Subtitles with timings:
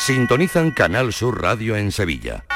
[0.00, 2.46] sintonizan Canal Sur Radio en Sevilla.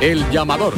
[0.00, 0.74] El llamador.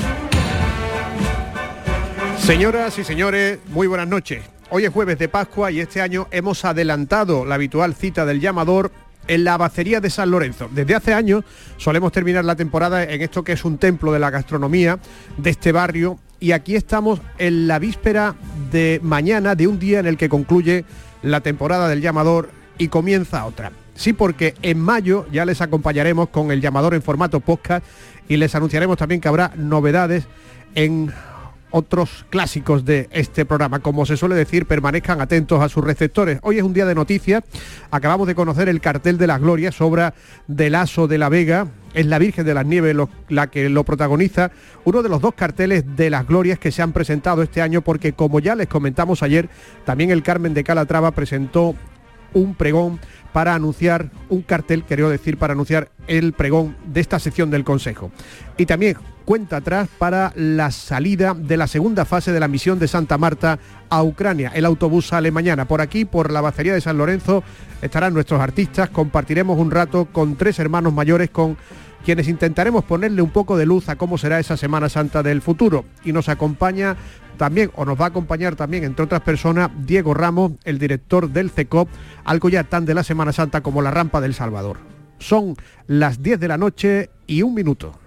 [2.38, 4.42] Señoras y señores, muy buenas noches.
[4.70, 8.90] Hoy es jueves de Pascua y este año hemos adelantado la habitual cita del llamador
[9.32, 10.68] en la Abacería de San Lorenzo.
[10.70, 11.42] Desde hace años
[11.78, 14.98] solemos terminar la temporada en esto que es un templo de la gastronomía
[15.38, 18.34] de este barrio y aquí estamos en la víspera
[18.70, 20.84] de mañana de un día en el que concluye
[21.22, 23.72] la temporada del llamador y comienza otra.
[23.94, 27.86] Sí, porque en mayo ya les acompañaremos con el llamador en formato podcast
[28.28, 30.26] y les anunciaremos también que habrá novedades
[30.74, 31.10] en
[31.72, 33.80] otros clásicos de este programa.
[33.80, 36.38] Como se suele decir, permanezcan atentos a sus receptores.
[36.42, 37.42] Hoy es un día de noticias.
[37.90, 40.14] Acabamos de conocer el cartel de las glorias, obra
[40.46, 41.66] del Aso de la Vega.
[41.94, 42.96] Es la Virgen de las Nieves
[43.28, 44.52] la que lo protagoniza.
[44.84, 48.12] Uno de los dos carteles de las glorias que se han presentado este año, porque
[48.12, 49.48] como ya les comentamos ayer,
[49.84, 51.74] también el Carmen de Calatrava presentó
[52.34, 52.98] un pregón
[53.32, 58.10] para anunciar un cartel, quiero decir, para anunciar el pregón de esta sección del Consejo.
[58.56, 62.88] Y también cuenta atrás para la salida de la segunda fase de la misión de
[62.88, 64.52] Santa Marta a Ucrania.
[64.54, 65.66] El autobús sale mañana.
[65.66, 67.42] Por aquí, por la bacería de San Lorenzo,
[67.80, 68.90] estarán nuestros artistas.
[68.90, 71.56] Compartiremos un rato con tres hermanos mayores con
[72.04, 75.84] quienes intentaremos ponerle un poco de luz a cómo será esa Semana Santa del futuro.
[76.04, 76.96] Y nos acompaña
[77.36, 81.50] también, o nos va a acompañar también, entre otras personas, Diego Ramos, el director del
[81.50, 81.88] CECOP,
[82.24, 84.78] algo ya tan de la Semana Santa como la Rampa del Salvador.
[85.18, 85.56] Son
[85.86, 88.01] las 10 de la noche y un minuto.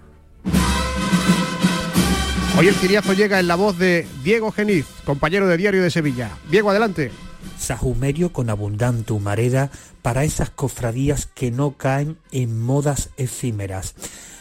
[2.58, 6.38] Hoy el ciriazo llega en la voz de Diego Geniz, compañero de Diario de Sevilla.
[6.50, 7.10] Diego, adelante.
[7.58, 13.94] Sajumerio con abundante humareda para esas cofradías que no caen en modas efímeras.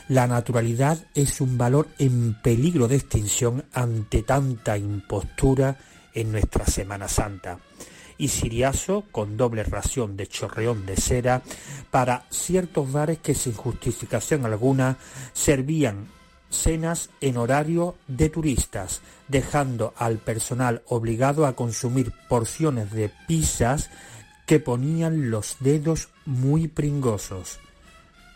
[0.07, 5.77] La naturalidad es un valor en peligro de extinción ante tanta impostura
[6.13, 7.59] en nuestra Semana Santa.
[8.17, 11.41] Y Siriazo con doble ración de chorreón de cera
[11.91, 14.99] para ciertos bares que sin justificación alguna
[15.33, 16.07] servían
[16.49, 23.89] cenas en horario de turistas, dejando al personal obligado a consumir porciones de pizzas
[24.45, 27.59] que ponían los dedos muy pringosos.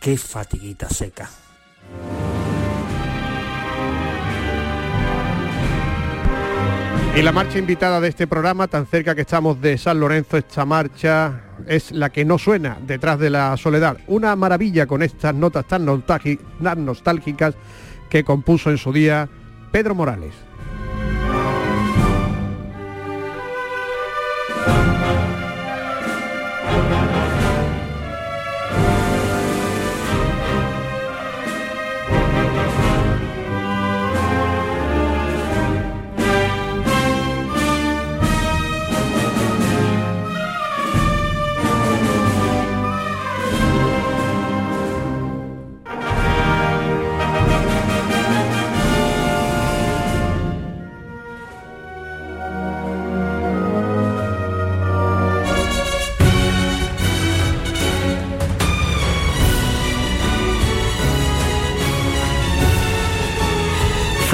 [0.01, 1.29] ¡Qué fatiguita seca!
[7.15, 10.63] Y la marcha invitada de este programa, tan cerca que estamos de San Lorenzo, esta
[10.63, 13.97] marcha es la que no suena detrás de la soledad.
[14.07, 17.55] Una maravilla con estas notas tan nostálgicas
[18.09, 19.29] que compuso en su día
[19.71, 20.48] Pedro Morales.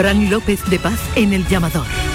[0.05, 2.14] Fran López de Paz en el llamador.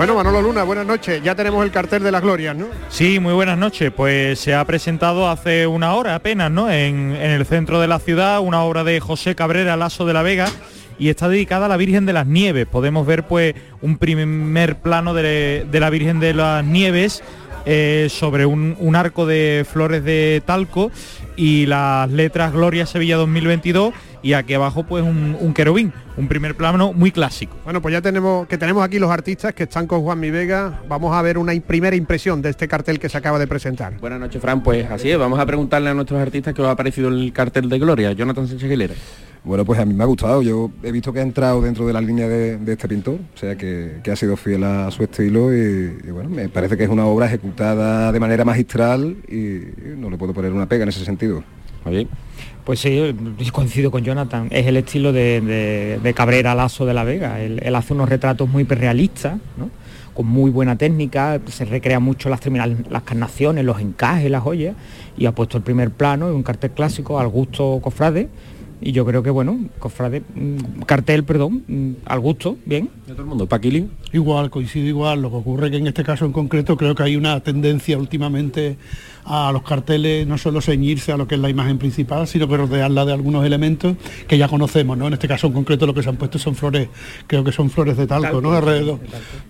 [0.00, 1.22] Bueno, Manolo Luna, buenas noches.
[1.22, 2.68] Ya tenemos el cartel de las glorias, ¿no?
[2.88, 3.92] Sí, muy buenas noches.
[3.94, 6.70] Pues se ha presentado hace una hora apenas, ¿no?
[6.70, 10.48] En, el centro de la ciudad, una obra de José Cabrera Lazo de la Vega
[10.98, 12.66] y está dedicada a la Virgen de las Nieves.
[12.66, 17.22] Podemos ver pues un primer plano de, la Virgen de las Nieves
[17.66, 20.90] eh, sobre un, un, arco de flores de talco
[21.36, 26.56] y las letras Gloria Sevilla 2022 y aquí abajo pues un, un querubín, un primer
[26.56, 27.56] plano muy clásico.
[27.64, 30.80] Bueno, pues ya tenemos que tenemos aquí los artistas que están con Juan Mi Vega.
[30.88, 33.98] Vamos a ver una primera impresión de este cartel que se acaba de presentar.
[33.98, 34.62] Buenas noches, Fran.
[34.62, 37.68] Pues así es, vamos a preguntarle a nuestros artistas qué os ha parecido el cartel
[37.68, 38.12] de Gloria.
[38.12, 38.94] Jonathan Sánchez Aguilera.
[39.42, 40.42] Bueno, pues a mí me ha gustado.
[40.42, 43.38] Yo he visto que ha entrado dentro de la línea de, de este pintor, o
[43.38, 46.84] sea que, que, ha sido fiel a su estilo y, y, bueno, me parece que
[46.84, 50.90] es una obra ejecutada de manera magistral y no le puedo poner una pega en
[50.90, 51.42] ese sentido.
[51.86, 52.06] Oye.
[52.64, 53.14] Pues sí,
[53.52, 54.48] coincido con Jonathan.
[54.50, 57.40] Es el estilo de, Cabrera Lazo de la Vega.
[57.40, 59.70] Él, él, hace unos retratos muy realistas, ¿no?
[60.14, 62.40] con muy buena técnica, se recrea mucho las,
[62.90, 64.74] las carnaciones, los encajes, las joyas,
[65.16, 68.28] y ha puesto el primer plano en un cartel clásico al gusto cofrade
[68.80, 72.90] y yo creo que bueno, cofrade, mm, cartel, perdón, mm, al gusto, bien.
[73.06, 73.88] De todo el mundo, Paquili.
[74.12, 77.16] Igual, coincido igual, lo que ocurre que en este caso en concreto creo que hay
[77.16, 78.76] una tendencia últimamente
[79.24, 82.56] a los carteles no solo ceñirse a lo que es la imagen principal, sino que
[82.56, 83.96] rodearla de algunos elementos
[84.26, 85.06] que ya conocemos, ¿no?
[85.06, 86.88] En este caso en concreto lo que se han puesto son flores,
[87.26, 88.52] creo que son flores de talco, talco ¿no?
[88.52, 88.98] Alrededor.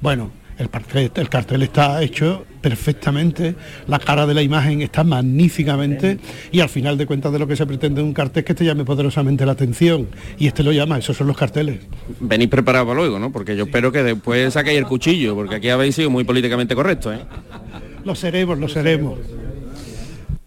[0.00, 0.31] Bueno,
[0.61, 3.55] el cartel, el cartel, está hecho perfectamente,
[3.87, 6.19] la cara de la imagen está magníficamente
[6.53, 8.67] y al final de cuentas de lo que se pretende un cartel es que te
[8.67, 10.09] llame poderosamente la atención
[10.39, 11.81] y este lo llama, esos son los carteles.
[12.21, 13.33] Venís preparado para luego, ¿no?
[13.33, 13.71] Porque yo sí.
[13.71, 17.21] espero que después saquéis el cuchillo, porque aquí habéis sido muy políticamente correcto, ¿eh?
[18.05, 19.19] Lo seremos, lo seremos.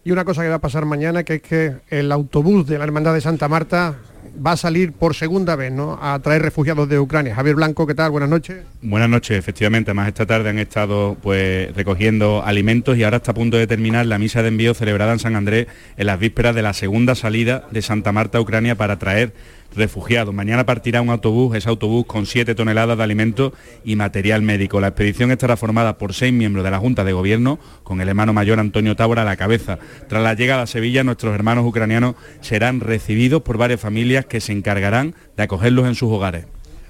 [0.04, 2.84] Y una cosa que va a pasar mañana, que es que el autobús de la
[2.84, 3.96] Hermandad de Santa Marta
[4.44, 5.98] va a salir por segunda vez ¿no?
[6.00, 7.34] a traer refugiados de Ucrania.
[7.34, 8.10] Javier Blanco, ¿qué tal?
[8.10, 8.64] Buenas noches.
[8.82, 9.90] Buenas noches, efectivamente.
[9.90, 14.06] Además esta tarde han estado pues recogiendo alimentos y ahora está a punto de terminar
[14.06, 15.66] la misa de envío celebrada en San Andrés
[15.96, 19.32] en las vísperas de la segunda salida de Santa Marta a Ucrania para traer
[19.76, 20.34] refugiados.
[20.34, 23.52] Mañana partirá un autobús, ese autobús con 7 toneladas de alimentos
[23.84, 24.80] y material médico.
[24.80, 28.32] La expedición estará formada por seis miembros de la Junta de Gobierno, con el hermano
[28.32, 29.78] mayor Antonio Tábora a la cabeza.
[30.08, 34.52] Tras la llegada a Sevilla, nuestros hermanos ucranianos serán recibidos por varias familias que se
[34.52, 36.46] encargarán de acogerlos en sus hogares.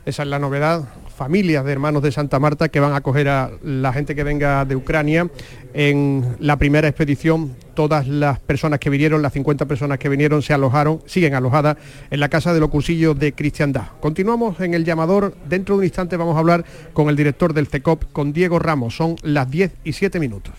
[0.06, 0.84] Esa es la novedad,
[1.14, 4.64] familias de hermanos de Santa Marta que van a acoger a la gente que venga
[4.64, 5.28] de Ucrania.
[5.72, 10.52] En la primera expedición, todas las personas que vinieron, las 50 personas que vinieron, se
[10.54, 11.76] alojaron, siguen alojadas
[12.10, 13.88] en la Casa de los Cursillos de Cristiandad.
[14.00, 15.34] Continuamos en el llamador.
[15.48, 18.96] Dentro de un instante vamos a hablar con el director del CECOP, con Diego Ramos.
[18.96, 20.54] Son las 10 y 7 minutos.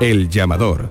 [0.00, 0.90] El llamador.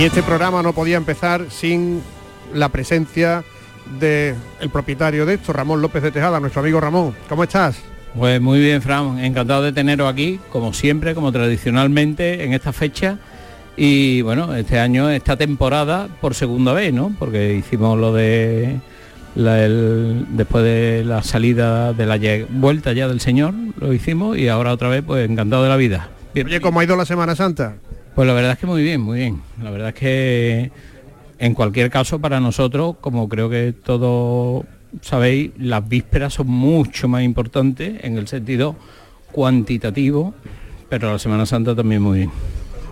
[0.00, 2.00] Y este programa no podía empezar sin
[2.54, 3.44] la presencia
[4.00, 7.14] del el propietario de esto, Ramón López de Tejada, nuestro amigo Ramón.
[7.28, 7.82] ¿Cómo estás?
[8.16, 13.18] Pues muy bien, Fran, encantado de teneros aquí, como siempre, como tradicionalmente en esta fecha.
[13.76, 17.14] Y bueno, este año, esta temporada, por segunda vez, ¿no?
[17.18, 18.80] Porque hicimos lo de
[19.34, 24.48] la, el, después de la salida de la vuelta ya del Señor, lo hicimos y
[24.48, 26.08] ahora otra vez, pues encantado de la vida.
[26.32, 26.46] Bien.
[26.46, 27.74] Oye, ¿cómo ha ido la Semana Santa?
[28.20, 29.40] Pues la verdad es que muy bien, muy bien.
[29.62, 30.70] La verdad es que
[31.38, 34.66] en cualquier caso para nosotros, como creo que todos
[35.00, 38.76] sabéis, las vísperas son mucho más importantes en el sentido
[39.32, 40.34] cuantitativo,
[40.90, 42.30] pero la Semana Santa también muy bien.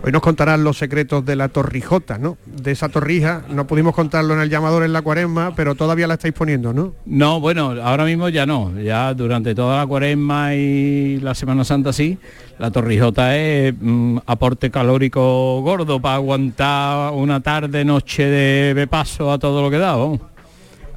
[0.03, 2.39] Hoy nos contarán los secretos de la torrijota, ¿no?
[2.47, 6.15] De esa torrija, no pudimos contarlo en el llamador en la cuaresma, pero todavía la
[6.15, 6.95] estáis poniendo, ¿no?
[7.05, 11.93] No, bueno, ahora mismo ya no, ya durante toda la cuaresma y la Semana Santa
[11.93, 12.17] sí,
[12.59, 19.39] la torrijota es mm, aporte calórico gordo para aguantar una tarde, noche de, paso a
[19.39, 20.21] todo lo que da, vamos.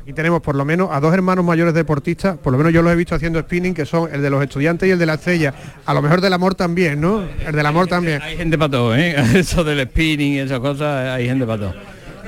[0.02, 2.92] Aquí tenemos por lo menos a dos hermanos mayores deportistas, por lo menos yo los
[2.92, 5.54] he visto haciendo spinning, que son el de los estudiantes y el de la estrella.
[5.86, 7.24] A lo mejor del amor también, ¿no?
[7.46, 8.20] El del amor también.
[8.22, 9.16] Hay gente para todo, ¿eh?
[9.38, 11.76] Eso del spinning y esas cosas, hay gente para todo.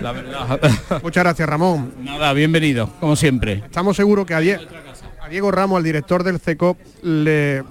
[0.01, 0.59] La verdad.
[1.03, 1.93] Muchas gracias, Ramón.
[2.03, 3.63] Nada, bienvenido, como siempre.
[3.65, 7.63] Estamos seguros que a Diego Ramos, al director del CECOP, le,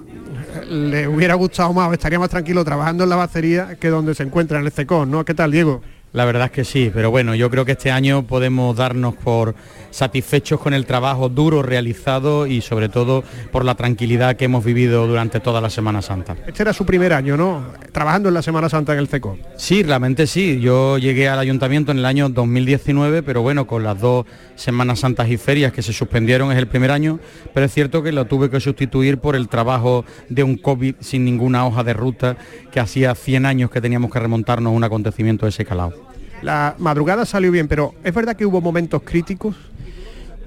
[0.69, 4.59] le hubiera gustado más, estaría más tranquilo trabajando en la bacería que donde se encuentra
[4.59, 5.23] en el CECOP, ¿no?
[5.23, 5.81] ¿Qué tal, Diego?
[6.13, 9.55] La verdad es que sí, pero bueno, yo creo que este año podemos darnos por
[9.89, 15.07] satisfechos con el trabajo duro realizado y sobre todo por la tranquilidad que hemos vivido
[15.07, 16.35] durante toda la Semana Santa.
[16.45, 17.63] Este era su primer año, ¿no?
[17.91, 19.39] Trabajando en la Semana Santa en el CECO.
[19.57, 20.59] Sí, realmente sí.
[20.59, 25.29] Yo llegué al ayuntamiento en el año 2019, pero bueno, con las dos Semanas Santas
[25.29, 27.19] y ferias que se suspendieron es el primer año,
[27.55, 31.25] pero es cierto que lo tuve que sustituir por el trabajo de un COVID sin
[31.25, 32.37] ninguna hoja de ruta
[32.71, 36.02] que hacía 100 años que teníamos que remontarnos a un acontecimiento de ese calado.
[36.43, 39.55] La madrugada salió bien, pero ¿es verdad que hubo momentos críticos?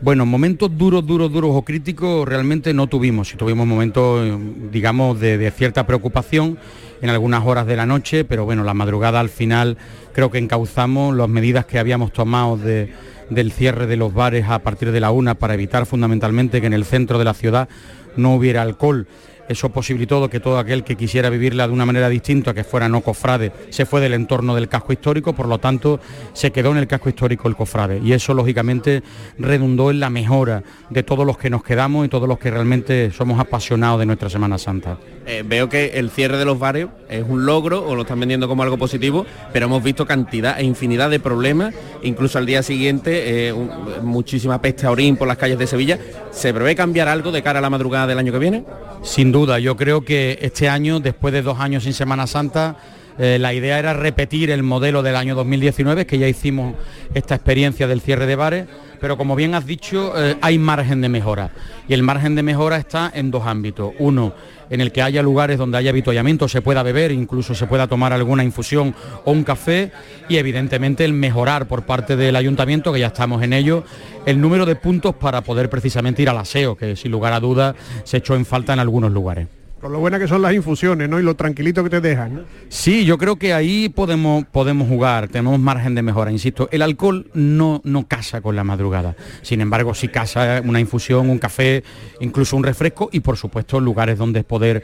[0.02, 3.28] Bueno, momentos duros, duros, duros o críticos realmente no tuvimos.
[3.28, 4.38] Si tuvimos momentos,
[4.70, 6.58] digamos, de, cierta preocupación
[7.00, 9.78] en algunas horas de la noche, pero bueno, la madrugada al final
[10.12, 14.92] creo que encauzamos las medidas que habíamos tomado del cierre de los bares a partir
[14.92, 17.70] de la una para evitar fundamentalmente que en el centro de la ciudad
[18.16, 19.06] no hubiera alcohol
[19.48, 23.00] eso posibilitó que todo aquel que quisiera vivirla de una manera distinta, que fuera no
[23.00, 26.00] cofrade, se fue del entorno del casco histórico, por lo tanto
[26.32, 28.00] se quedó en el casco histórico el cofrade.
[28.02, 29.02] Y eso lógicamente
[29.38, 33.10] redundó en la mejora de todos los que nos quedamos y todos los que realmente
[33.10, 34.98] somos apasionados de nuestra Semana Santa.
[35.28, 38.46] Eh, veo que el cierre de los barrios es un logro o lo están vendiendo
[38.46, 43.48] como algo positivo, pero hemos visto cantidad e infinidad de problemas, incluso al día siguiente
[43.48, 43.54] eh,
[44.02, 45.98] muchísima peste a orín por las calles de Sevilla.
[46.30, 48.64] ¿Se prevé cambiar algo de cara a la madrugada del año que viene?
[49.02, 52.76] Sin duda, yo creo que este año, después de dos años sin Semana Santa,
[53.18, 56.74] eh, la idea era repetir el modelo del año 2019, que ya hicimos
[57.14, 58.66] esta experiencia del cierre de bares,
[59.00, 61.50] pero como bien has dicho, hay margen de mejora.
[61.88, 63.92] Y el margen de mejora está en dos ámbitos.
[63.98, 64.34] Uno,
[64.70, 68.12] en el que haya lugares donde haya avituallamiento, se pueda beber, incluso se pueda tomar
[68.12, 69.92] alguna infusión o un café
[70.28, 73.84] y evidentemente el mejorar por parte del ayuntamiento, que ya estamos en ello,
[74.24, 77.76] el número de puntos para poder precisamente ir al aseo, que sin lugar a dudas
[78.04, 79.46] se echó en falta en algunos lugares.
[79.88, 81.18] Lo buena que son las infusiones, ¿no?
[81.18, 82.44] Y lo tranquilito que te dejan.
[82.68, 86.68] Sí, yo creo que ahí podemos, podemos jugar, tenemos margen de mejora, insisto.
[86.72, 89.16] El alcohol no, no casa con la madrugada.
[89.42, 91.84] Sin embargo, sí casa una infusión, un café,
[92.20, 94.82] incluso un refresco y por supuesto lugares donde poder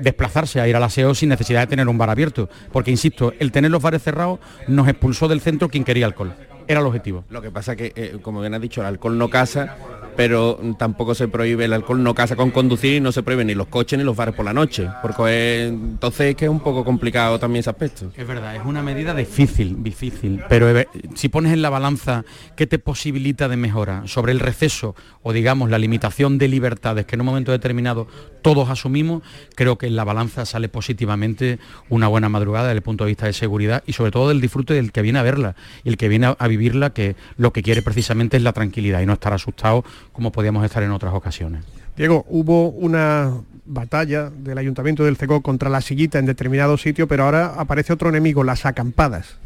[0.00, 2.48] desplazarse a ir al aseo sin necesidad de tener un bar abierto.
[2.72, 6.34] Porque, insisto, el tener los bares cerrados nos expulsó del centro quien quería alcohol.
[6.66, 7.24] Era el objetivo.
[7.30, 9.76] Lo que pasa que, eh, como bien has dicho, el alcohol no casa
[10.16, 13.54] pero tampoco se prohíbe el alcohol, no casa con conducir y no se prohíben ni
[13.54, 16.84] los coches ni los bares por la noche, porque entonces es que es un poco
[16.84, 18.12] complicado también ese aspecto.
[18.16, 20.68] Es verdad, es una medida difícil, difícil, pero
[21.14, 22.24] si pones en la balanza
[22.56, 27.16] qué te posibilita de mejora sobre el receso o digamos la limitación de libertades que
[27.16, 28.06] en un momento determinado
[28.42, 29.22] todos asumimos,
[29.54, 33.26] creo que en la balanza sale positivamente una buena madrugada desde el punto de vista
[33.26, 36.08] de seguridad y sobre todo del disfrute del que viene a verla y el que
[36.08, 39.84] viene a vivirla que lo que quiere precisamente es la tranquilidad y no estar asustado
[40.12, 41.64] como podíamos estar en otras ocasiones.
[41.96, 43.32] Diego, hubo una
[43.64, 48.08] batalla del Ayuntamiento del Cegó contra la sillita en determinado sitio, pero ahora aparece otro
[48.08, 49.38] enemigo, las acampadas.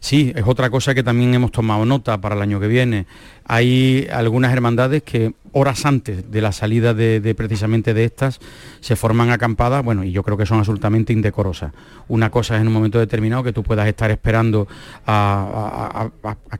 [0.00, 3.06] Sí, es otra cosa que también hemos tomado nota para el año que viene.
[3.46, 8.40] Hay algunas hermandades que horas antes de la salida de, precisamente de estas
[8.80, 11.72] se forman acampadas, bueno, y yo creo que son absolutamente indecorosas.
[12.08, 14.66] Una cosa es en un momento determinado que tú puedas estar esperando
[15.06, 16.10] a,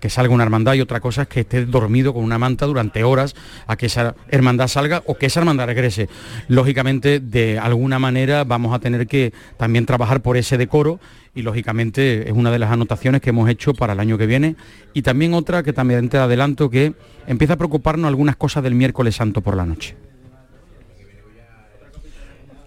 [0.01, 3.03] que salga una hermandad y otra cosa es que estés dormido con una manta durante
[3.03, 3.35] horas
[3.67, 6.09] a que esa hermandad salga o que esa hermandad regrese.
[6.47, 11.01] Lógicamente, de alguna manera vamos a tener que también trabajar por ese decoro
[11.35, 14.55] y lógicamente es una de las anotaciones que hemos hecho para el año que viene
[14.93, 16.93] y también otra que también te adelanto que
[17.29, 19.97] empieza a preocuparnos algunas cosas del miércoles santo por la noche.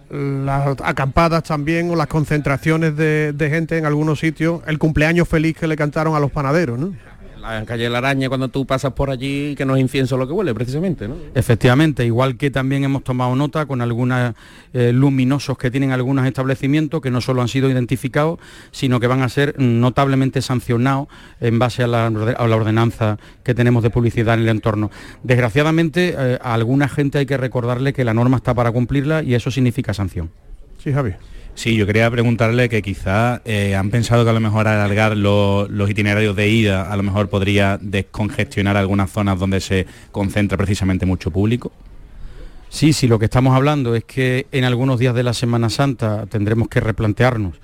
[0.10, 5.68] Las acampadas también o las concentraciones de, gente en algunos sitios, el cumpleaños feliz que
[5.68, 6.80] le cantaron a los panaderos.
[7.54, 10.34] La calle La Araña cuando tú pasas por allí que no es incienso lo que
[10.34, 11.16] huele precisamente, ¿no?
[11.36, 14.34] Efectivamente, igual que también hemos tomado nota con algunos
[14.74, 18.40] eh, luminosos que tienen algunos establecimientos que no solo han sido identificados,
[18.72, 21.08] sino que van a ser notablemente sancionados
[21.40, 24.92] en base a la, ordenanza que tenemos de publicidad en el entorno.
[25.24, 29.36] Desgraciadamente, eh, a alguna gente hay que recordarle que la norma está para cumplirla y
[29.36, 30.30] eso significa sanción.
[30.84, 31.14] Sí, Javi.
[31.58, 35.90] Sí, yo quería preguntarle que quizás eh, han pensado que a lo mejor alargar los
[35.90, 41.32] itinerarios de ida a lo mejor podría descongestionar algunas zonas donde se concentra precisamente mucho
[41.32, 41.72] público.
[42.70, 46.28] Sí, sí, lo que estamos hablando es que en algunos días de la Semana Santa
[46.28, 47.56] tendremos que replantearnos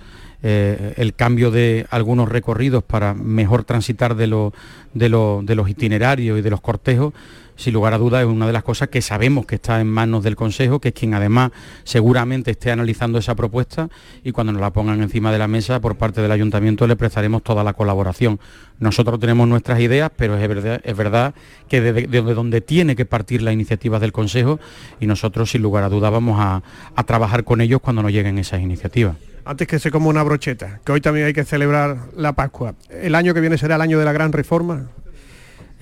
[0.41, 4.51] eh, el cambio de algunos recorridos para mejor transitar de,
[4.95, 5.09] de
[5.55, 7.13] los itinerarios y de los cortejos
[7.55, 10.23] sin lugar a dudas es una de las cosas que sabemos que está en manos
[10.23, 11.51] del Consejo, que es quien además
[11.83, 13.89] seguramente esté analizando esa propuesta
[14.23, 17.43] y cuando nos la pongan encima de la mesa por parte del Ayuntamiento le prestaremos
[17.43, 18.39] toda la colaboración.
[18.79, 21.33] Nosotros tenemos nuestras ideas, pero es verdad,
[21.69, 24.59] que desde donde tiene que partir la iniciativa del Consejo
[24.99, 26.63] y nosotros sin lugar a dudas vamos a,
[26.95, 29.15] a trabajar con ellos cuando nos lleguen esas iniciativas.
[29.45, 32.75] antes que se coma una brocheta, que hoy también hay que celebrar la Pascua.
[32.89, 34.87] ¿El año que viene será el año de la gran reforma?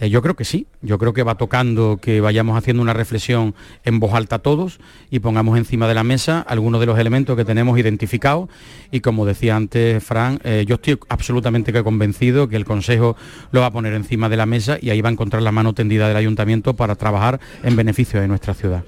[0.01, 3.53] Eh, yo creo que sí, yo creo que va tocando que vayamos haciendo una reflexión
[3.86, 4.79] en voz alta todos
[5.12, 8.50] y pongamos encima de la mesa algunos de los elementos que tenemos identificados
[8.89, 13.15] y como decía antes Fran, eh, yo estoy absolutamente convencido que el Consejo
[13.51, 15.74] lo va a poner encima de la mesa y ahí va a encontrar la mano
[15.74, 18.84] tendida del Ayuntamiento para trabajar en beneficio de nuestra ciudad.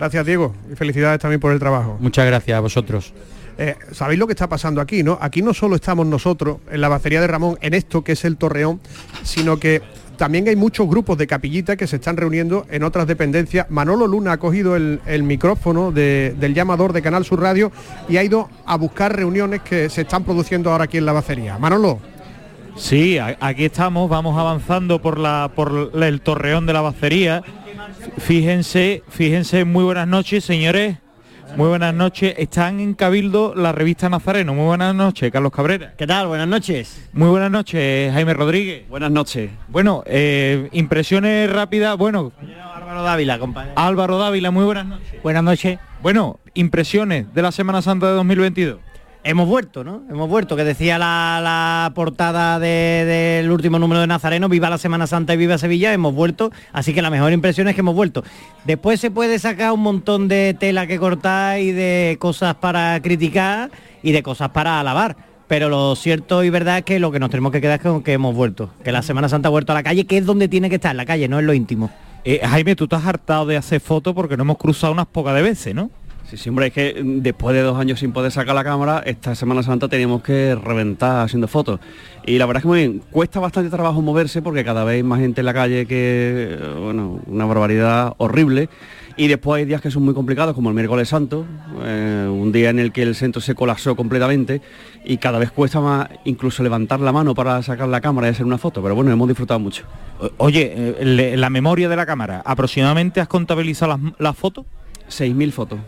[0.00, 1.96] Gracias Diego y felicidades también por el trabajo.
[2.00, 3.14] Muchas gracias a vosotros.
[3.56, 5.16] Eh, Sabéis lo que está pasando aquí, ¿no?
[5.20, 8.36] Aquí no solo estamos nosotros en la bacería de Ramón, en esto que es el
[8.36, 8.80] Torreón,
[9.22, 9.82] sino que
[10.20, 13.70] también hay muchos grupos de capillitas que se están reuniendo en otras dependencias.
[13.70, 17.72] Manolo Luna ha cogido el, micrófono del llamador de Canal Sur Radio
[18.06, 21.56] y ha ido a buscar reuniones que se están produciendo ahora aquí en la bacería.
[21.56, 22.00] Manolo.
[22.76, 25.18] Sí, aquí estamos, vamos avanzando por,
[25.52, 27.42] por el torreón de la bacería.
[28.18, 30.98] Fíjense, fíjense, muy buenas noches, señores.
[31.56, 32.34] Muy buenas noches.
[32.38, 34.54] Están en Cabildo la revista Nazareno.
[34.54, 35.94] Muy buenas noches, Carlos Cabrera.
[35.96, 36.28] ¿Qué tal?
[36.28, 37.08] Buenas noches.
[37.12, 38.88] Muy buenas noches, Jaime Rodríguez.
[38.88, 39.50] Buenas noches.
[39.68, 41.96] Bueno, eh, impresiones rápidas.
[41.96, 42.32] Bueno,
[42.74, 43.74] Álvaro Dávila, compañero.
[43.76, 45.22] Álvaro Dávila, muy buenas noches.
[45.22, 45.78] Buenas noches.
[46.02, 48.78] Bueno, impresiones de la Semana Santa de 2022
[49.24, 50.02] hemos vuelto, ¿no?
[50.10, 55.34] Hemos vuelto, que decía la, portada del último número de Nazareno, viva la Semana Santa
[55.34, 58.24] y viva Sevilla, hemos vuelto, así que la mejor impresión es que hemos vuelto.
[58.64, 63.70] Después se puede sacar un montón de tela que cortar y de cosas para criticar
[64.02, 65.16] y de cosas para alabar.
[65.48, 68.12] Pero lo cierto y verdad es que lo que nos tenemos que quedar es que
[68.12, 70.68] hemos vuelto, que la Semana Santa ha vuelto a la calle, que es donde tiene
[70.68, 71.90] que estar, la calle, no en lo íntimo.
[72.24, 75.42] Eh, Jaime, tú estás hartado de hacer fotos porque no hemos cruzado unas pocas de
[75.42, 75.90] veces, ¿no?
[76.30, 79.34] Sí, sí, hombre, es que después de dos años sin poder sacar la cámara, esta
[79.34, 81.80] Semana Santa teníamos que reventar haciendo fotos.
[82.24, 85.02] Y la verdad es que muy bien, cuesta bastante trabajo moverse porque cada vez hay
[85.02, 88.68] más gente en la calle que, bueno, una barbaridad horrible.
[89.16, 91.44] Y después hay días que son muy complicados, como el miércoles santo,
[91.82, 94.62] eh, un día en el que el centro se colapsó completamente
[95.04, 98.46] y cada vez cuesta más incluso levantar la mano para sacar la cámara y hacer
[98.46, 99.82] una foto, pero bueno, hemos disfrutado mucho.
[100.36, 104.64] Oye, eh, la memoria de la cámara, ¿aproximadamente has contabilizado las, las fotos?
[105.08, 105.80] 6.000 fotos.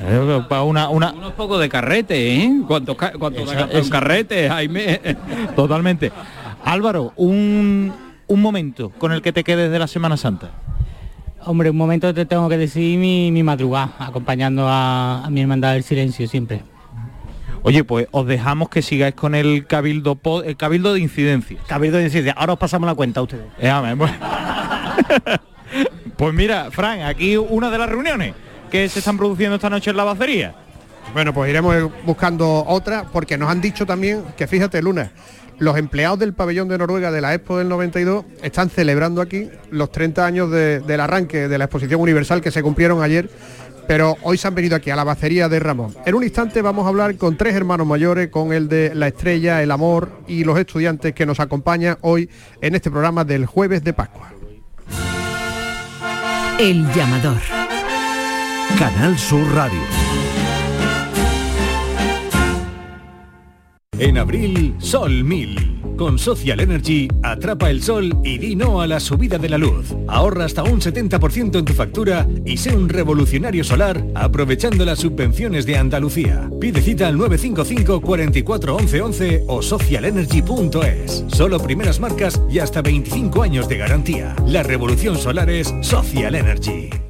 [0.00, 1.12] Eh, una, una...
[1.12, 2.60] Unos pocos de carrete, ¿eh?
[2.66, 2.96] ¿Cuántos,
[3.90, 5.00] carretes, Jaime?
[5.56, 6.12] Totalmente.
[6.64, 7.92] Álvaro, un,
[8.26, 10.50] un momento con el que te quedes de la Semana Santa.
[11.44, 15.82] Hombre, un momento te tengo que decir mi, mi madrugada, acompañando a, mi hermandad del
[15.82, 16.62] silencio siempre.
[17.62, 21.58] Oye, pues os dejamos que sigáis con el cabildo el cabildo de incidencia.
[21.66, 22.34] Cabildo de incidencia.
[22.36, 23.46] Ahora os pasamos la cuenta a ustedes.
[23.58, 23.70] Eh,
[26.16, 28.34] pues mira, Fran, aquí una de las reuniones
[28.70, 30.54] que se están produciendo esta noche en la bacería?
[31.12, 35.10] Bueno, pues iremos buscando otra, porque nos han dicho también que, fíjate, Luna,
[35.58, 39.90] los empleados del pabellón de Noruega de la Expo del 92 están celebrando aquí los
[39.92, 43.28] 30 años del arranque de la exposición universal que se cumplieron ayer,
[43.86, 45.94] pero hoy se han venido aquí a la bacería de Ramón.
[46.06, 49.62] En un instante vamos a hablar con tres hermanos mayores, con el de La Estrella,
[49.62, 52.30] El Amor y los estudiantes que nos acompañan hoy
[52.62, 54.32] en este programa del jueves de Pascua.
[56.58, 57.59] El llamador.
[58.78, 59.80] Canal Sur Radio.
[63.98, 65.80] En abril, Sol 1000.
[66.00, 69.94] Con Social Energy, atrapa el sol y di no a la subida de la luz.
[70.08, 75.66] Ahorra hasta un 70% en tu factura y sé un revolucionario solar aprovechando las subvenciones
[75.66, 76.48] de Andalucía.
[76.58, 81.24] Pide cita al 955 44 11 o socialenergy.es.
[81.28, 84.34] Solo primeras marcas y hasta 25 años de garantía.
[84.46, 87.09] La revolución solar es Social Energy.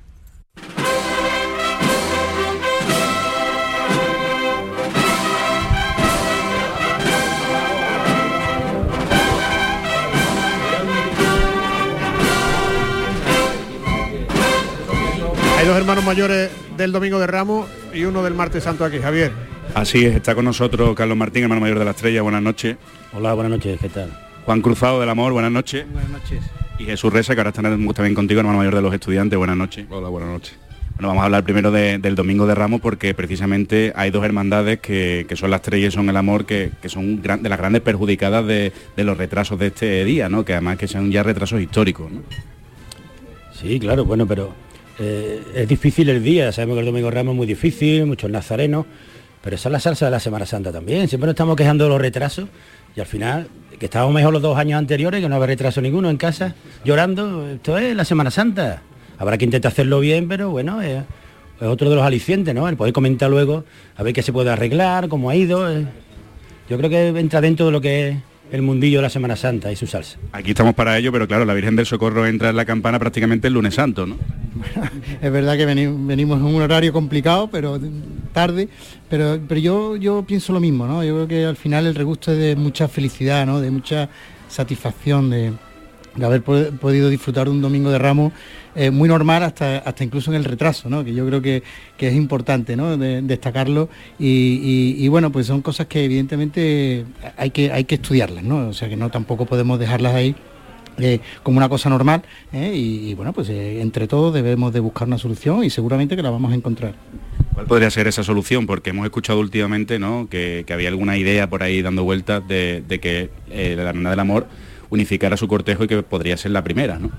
[15.61, 19.31] Hay dos hermanos mayores del Domingo de Ramos y uno del Martes Santo aquí, Javier.
[19.75, 22.77] Así es, está con nosotros Carlos Martín, hermano mayor de la Estrella, buenas noches.
[23.13, 24.09] Hola, buenas noches, ¿qué tal?
[24.43, 25.85] Juan Cruzado del Amor, buenas noches.
[25.93, 26.43] Buenas noches.
[26.79, 29.85] Y Jesús Reza, que ahora está también contigo, hermano mayor de los estudiantes, buenas noches.
[29.91, 30.57] Hola, buenas noches.
[30.95, 35.27] Bueno, vamos a hablar primero del Domingo de Ramos porque precisamente hay dos hermandades que,
[35.35, 39.15] son las Estrella y son el Amor, que, son de las grandes perjudicadas de, los
[39.15, 40.43] retrasos de este día, ¿no?
[40.43, 42.11] Que además que son ya retrasos históricos,
[43.53, 44.55] Sí, claro, bueno, pero
[45.01, 48.85] eh, es difícil el día, sabemos que el Domingo Ramos es muy difícil, muchos nazarenos,
[49.43, 51.07] pero esa es la salsa de la Semana Santa también.
[51.07, 52.47] Siempre nos estamos quejando de los retrasos
[52.95, 53.47] y al final,
[53.79, 57.47] que estábamos mejor los dos años anteriores, que no había retraso ninguno en casa, llorando,
[57.49, 58.83] esto es la Semana Santa.
[59.17, 61.03] Habrá que intentar hacerlo bien, pero bueno, es
[61.59, 62.67] otro de los alicientes, ¿no?
[62.67, 65.71] El poder comentar luego, a ver qué se puede arreglar, cómo ha ido.
[65.71, 65.85] eh.
[66.69, 68.17] Yo creo que entra dentro de lo que es
[68.51, 70.17] el mundillo de la Semana Santa y su salsa.
[70.33, 73.47] Aquí estamos para ello, pero claro, la Virgen del Socorro entra en la campana prácticamente
[73.47, 74.17] el lunes santo, ¿no?
[75.21, 77.79] Es verdad que veni- venimos en un horario complicado, pero
[78.33, 78.67] tarde,
[79.09, 81.03] pero, pero yo, yo pienso lo mismo, ¿no?
[81.03, 83.59] Yo creo que al final el regusto es de mucha felicidad, ¿no?
[83.61, 84.09] De mucha
[84.49, 85.53] satisfacción de,
[86.15, 88.33] de haber po- podido disfrutar de un domingo de Ramos
[88.75, 91.03] eh, muy normal hasta, hasta incluso en el retraso, ¿no?
[91.03, 91.63] Que yo creo que,
[91.97, 92.97] que es importante, ¿no?
[92.97, 97.05] De- destacarlo y, y- bueno, pues son cosas que evidentemente
[97.37, 98.69] hay que, hay que estudiarlas, ¿no?
[98.69, 100.35] O sea que no tampoco podemos dejarlas ahí
[100.97, 102.73] eh, como una cosa normal ¿eh?
[102.75, 106.29] y, bueno pues eh, entre todos debemos de buscar una solución y seguramente que la
[106.29, 106.95] vamos a encontrar
[107.53, 108.67] ¿Cuál podría ser esa solución?
[108.67, 110.27] Porque hemos escuchado últimamente ¿no?
[110.29, 114.19] que, que había alguna idea por ahí dando vueltas de, de que la Hermandad del
[114.19, 114.47] Amor
[114.89, 117.09] unificara su cortejo y que podría ser la primera, ¿no?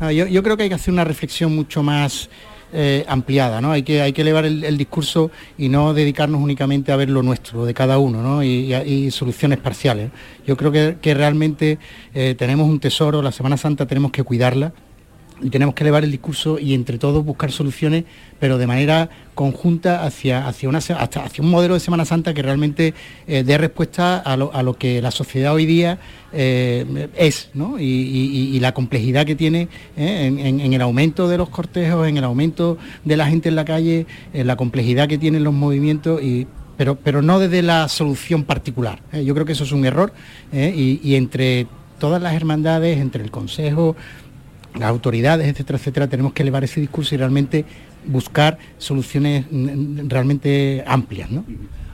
[0.00, 2.30] Ah, yo, creo que hay que hacer una reflexión mucho más
[2.72, 3.72] eh, ampliada, ¿no?
[3.72, 7.66] Hay que, hay que elevar el, discurso y no dedicarnos únicamente a ver lo nuestro,
[7.66, 8.42] de cada uno, ¿no?
[8.44, 10.10] Y, soluciones parciales.
[10.46, 11.78] Yo creo que, que realmente
[12.14, 14.72] eh, tenemos un tesoro, la Semana Santa tenemos que cuidarla
[15.40, 18.04] y tenemos que elevar el discurso y entre todos buscar soluciones,
[18.38, 22.94] pero de manera conjunta hacia, hacia, un modelo de Semana Santa que realmente
[23.26, 25.98] eh, dé respuesta a lo, a lo que la sociedad hoy día
[26.32, 27.78] eh, es, ¿no?
[27.78, 30.26] Y, la complejidad que tiene ¿eh?
[30.26, 34.06] en, el aumento de los cortejos, en el aumento de la gente en la calle,
[34.32, 39.00] en la complejidad que tienen los movimientos y pero, pero no desde la solución particular.
[39.12, 40.12] Yo creo que eso es un error
[40.52, 41.66] y entre
[41.98, 43.96] todas las hermandades, entre el Consejo,
[44.78, 47.64] las autoridades, etcétera, etcétera, tenemos que elevar ese discurso y realmente
[48.04, 51.44] buscar soluciones mm, realmente amplias, ¿no?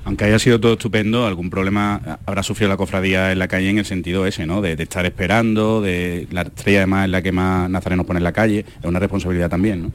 [0.04, 3.78] Aunque haya sido todo estupendo, algún problema habrá sufrido la cofradía en la calle en
[3.78, 4.60] el sentido ese, ¿no?
[4.60, 8.32] De, estar esperando, de la estrella además es la que más nazarenos pone en la
[8.32, 9.92] calle, es una responsabilidad también, ¿no?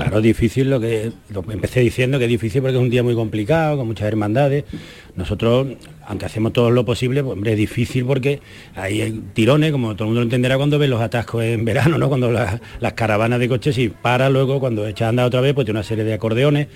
[0.00, 1.12] Claro, difícil lo que,
[1.52, 4.64] empecé diciendo, que es difícil porque es un día muy complicado, con muchas hermandades.
[5.14, 5.66] Nosotros,
[6.06, 8.40] aunque hacemos todo lo posible, pues hombre, es difícil porque
[8.74, 12.08] hay tirones, como todo el mundo lo entenderá cuando ve los atascos en verano, ¿no?
[12.08, 15.52] Cuando la- las caravanas de coches y para luego, cuando echa a andar otra vez,
[15.52, 16.68] pues tiene una serie de acordeones.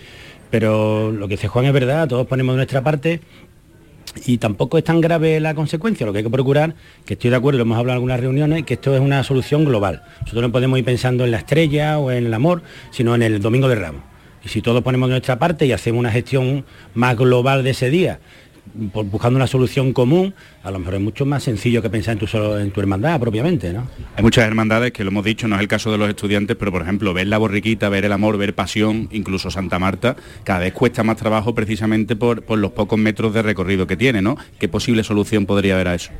[0.51, 3.21] Pero lo que dice Juan es verdad, todos ponemos nuestra parte
[4.27, 6.74] y tampoco es tan grave la consecuencia, lo que hay que procurar,
[7.05, 9.64] que estoy de acuerdo, lo hemos hablado en algunas reuniones, que esto es una solución
[9.64, 10.03] global.
[10.20, 13.40] Nosotros no podemos ir pensando en la estrella o en el amor, sino en el
[13.40, 14.03] domingo de Ramos.
[14.44, 18.20] Y si todos ponemos nuestra parte y hacemos una gestión más global de ese día,
[18.72, 22.38] buscando una solución común, a lo mejor es mucho más sencillo que pensar en tu,
[22.57, 23.87] en tu hermandad propiamente, ¿no?
[24.16, 26.72] Hay muchas hermandades que lo hemos dicho, no es el caso de los estudiantes, pero
[26.72, 30.72] por ejemplo, ver la borriquita, ver el amor, ver pasión, incluso Santa Marta, cada vez
[30.72, 34.37] cuesta más trabajo precisamente por, por los pocos metros de recorrido que tiene, ¿no?
[34.59, 36.11] ¿Qué posible solución podría haber a eso?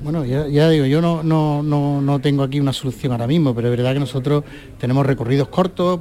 [0.00, 3.66] Bueno, ya, digo, yo no, no, no, no tengo aquí una solución ahora mismo, pero
[3.66, 4.44] es verdad que nosotros
[4.78, 5.98] tenemos recorridos cortos,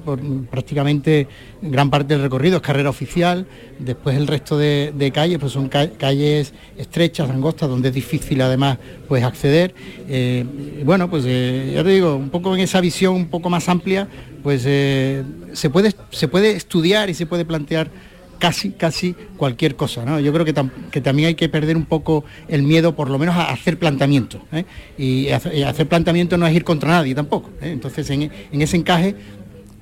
[0.51, 1.27] prácticamente
[1.63, 3.47] gran parte del recorrido es carrera oficial,
[3.79, 8.39] después el resto de, de calles pues son ca- calles estrechas, angostas, donde es difícil
[8.41, 9.73] además pues acceder.
[10.07, 10.45] Eh,
[10.85, 14.07] bueno, pues eh, ya te digo, un poco en esa visión un poco más amplia,
[14.43, 17.89] pues eh, se, puede, se puede estudiar y se puede plantear
[18.37, 20.05] casi, casi cualquier cosa.
[20.05, 20.19] ¿no?
[20.19, 23.17] Yo creo que, tam- que también hay que perder un poco el miedo, por lo
[23.19, 24.41] menos a hacer planteamientos.
[24.51, 24.65] ¿eh?
[24.97, 27.49] Y, hace- y hacer planteamiento no es ir contra nadie tampoco.
[27.61, 27.71] ¿eh?
[27.71, 29.15] Entonces, en, en ese encaje,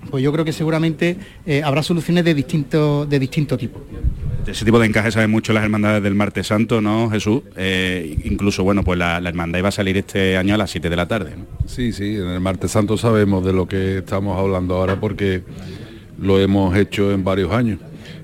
[0.09, 3.81] pues yo creo que seguramente eh, habrá soluciones de distinto, de distinto tipo.
[4.45, 7.41] De ese tipo de encaje saben mucho las hermandades del Martes Santo, ¿no, Jesús?
[7.57, 10.91] Eh, incluso, bueno, pues la, la hermandad iba a salir este año a las 7
[10.91, 11.45] de la tarde, ¿no?
[11.67, 15.41] Sí, sí, en el Martes Santo sabemos de lo que estamos hablando ahora porque
[16.19, 17.79] lo hemos hecho en varios años.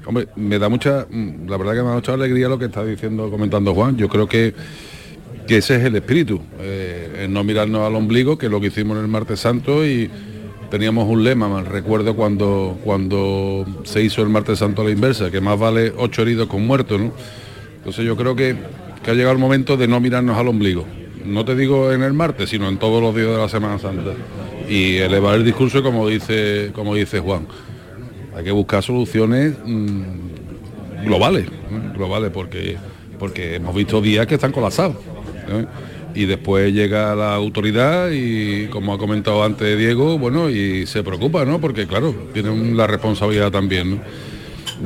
[0.05, 2.83] Hombre, me da mucha, mm, la verdad que me da mucha alegría lo que está
[2.83, 3.97] diciendo, comentando Juan.
[3.97, 4.53] Yo creo que,
[5.47, 9.03] ese es el espíritu, eh, no mirarnos al ombligo, que es lo que hicimos en
[9.03, 10.09] el Martes Santo y
[10.69, 15.41] teníamos un lema, recuerdo cuando, cuando se hizo el Martes Santo a la inversa, que
[15.41, 17.11] más vale ocho heridos con muertos, ¿no?
[17.75, 18.55] Entonces yo creo que,
[19.03, 20.85] que ha llegado el momento de no mirarnos al ombligo.
[21.25, 24.11] No te digo en el martes, sino en todos los días de la Semana Santa.
[24.69, 27.45] Y elevar el discurso como dice, como dice Juan.
[28.35, 31.45] Hay que buscar soluciones mm, globales,
[31.93, 32.77] globales, porque,
[33.19, 34.97] porque hemos visto días que están colapsados.
[36.13, 41.45] Y después llega la autoridad y, como ha comentado antes Diego, bueno, y se preocupa,
[41.45, 41.59] ¿no?
[41.59, 44.01] Porque claro, tienen la responsabilidad también.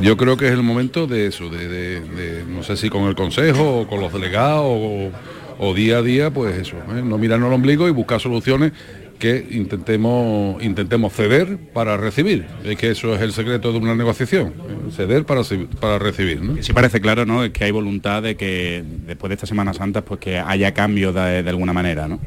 [0.02, 3.82] Yo creo que es el momento de eso, de, no sé si con el consejo
[3.82, 5.12] o con los delegados
[5.58, 7.02] o, día a día, pues eso, ¿eh?
[7.04, 8.74] no mirarnos al ombligo y buscar soluciones
[9.20, 12.46] que intentemos, intentemos ceder para recibir.
[12.64, 14.54] Es que eso es el secreto de una negociación,
[14.96, 15.42] ceder para,
[15.80, 16.42] para recibir.
[16.42, 16.62] ¿no?
[16.62, 17.44] Sí parece claro, ¿no?
[17.44, 21.14] Es que hay voluntad de que después de esta Semana Santa, pues que haya cambios
[21.16, 22.20] de, de alguna manera, ¿no?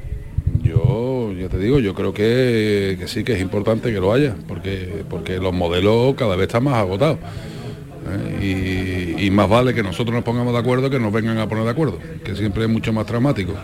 [0.63, 4.35] Yo, ya te digo, yo creo que, que sí que es importante que lo haya,
[4.47, 7.19] porque, porque los modelos cada vez están más agotados.
[8.41, 9.17] ¿eh?
[9.19, 11.65] Y, y más vale que nosotros nos pongamos de acuerdo que nos vengan a poner
[11.65, 13.55] de acuerdo, que siempre es mucho más traumático.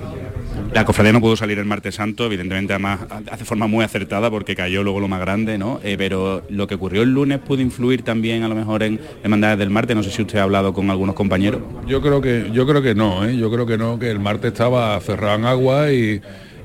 [0.75, 2.99] La cofradía no pudo salir el martes santo, evidentemente además
[3.31, 5.79] hace forma muy acertada porque cayó luego lo más grande, ¿no?
[5.85, 9.59] Eh, pero lo que ocurrió el lunes pudo influir también a lo mejor en hermandades
[9.61, 9.95] del martes.
[9.95, 11.61] No sé si usted ha hablado con algunos compañeros.
[11.87, 13.37] Yo creo que, yo creo que no, ¿eh?
[13.37, 16.21] yo creo que no, que el martes estaba cerrado en agua y,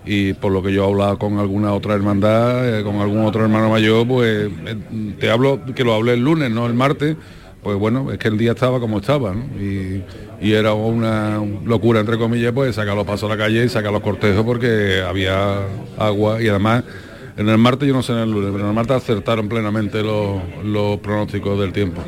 [0.06, 3.44] y por lo que yo he hablado con alguna otra hermandad, eh, con algún otro
[3.44, 4.76] hermano mayor, pues eh,
[5.20, 7.16] te hablo que lo hablé el lunes, no el martes,
[7.64, 9.44] pues bueno, es que el día estaba como estaba, ¿no?
[9.60, 10.04] Y,
[10.42, 13.92] y era una locura, entre comillas, pues sacar los pasos a la calle y sacar
[13.92, 15.60] los cortejos porque había
[15.98, 16.84] agua y además
[17.38, 20.04] en el martes, yo no sé en el lunes, pero en el martes acertaron plenamente
[20.04, 22.02] los, los pronósticos del tiempo.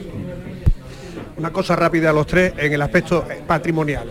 [1.37, 4.07] Una cosa rápida a los tres en el aspecto patrimonial.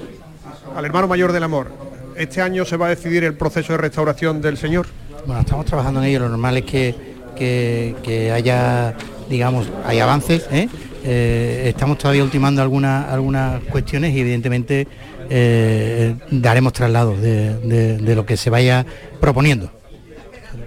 [0.75, 1.69] Al hermano mayor del amor,
[2.17, 4.87] ¿este año se va a decidir el proceso de restauración del señor?
[5.27, 6.95] Bueno, estamos trabajando en ello, lo normal es que,
[7.37, 8.95] que, que haya,
[9.29, 10.69] digamos, hay avances, ¿eh?
[11.03, 14.87] Eh, estamos todavía ultimando algunas algunas cuestiones y evidentemente
[15.31, 18.85] eh, daremos traslado de, de- de lo que se vaya
[19.21, 19.71] proponiendo.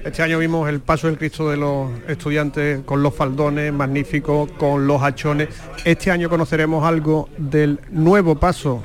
[0.03, 4.85] Este año vimos el paso del Cristo de los estudiantes con los faldones, magnífico, con
[4.85, 5.47] los hachones.
[5.85, 8.83] Este año conoceremos algo del nuevo paso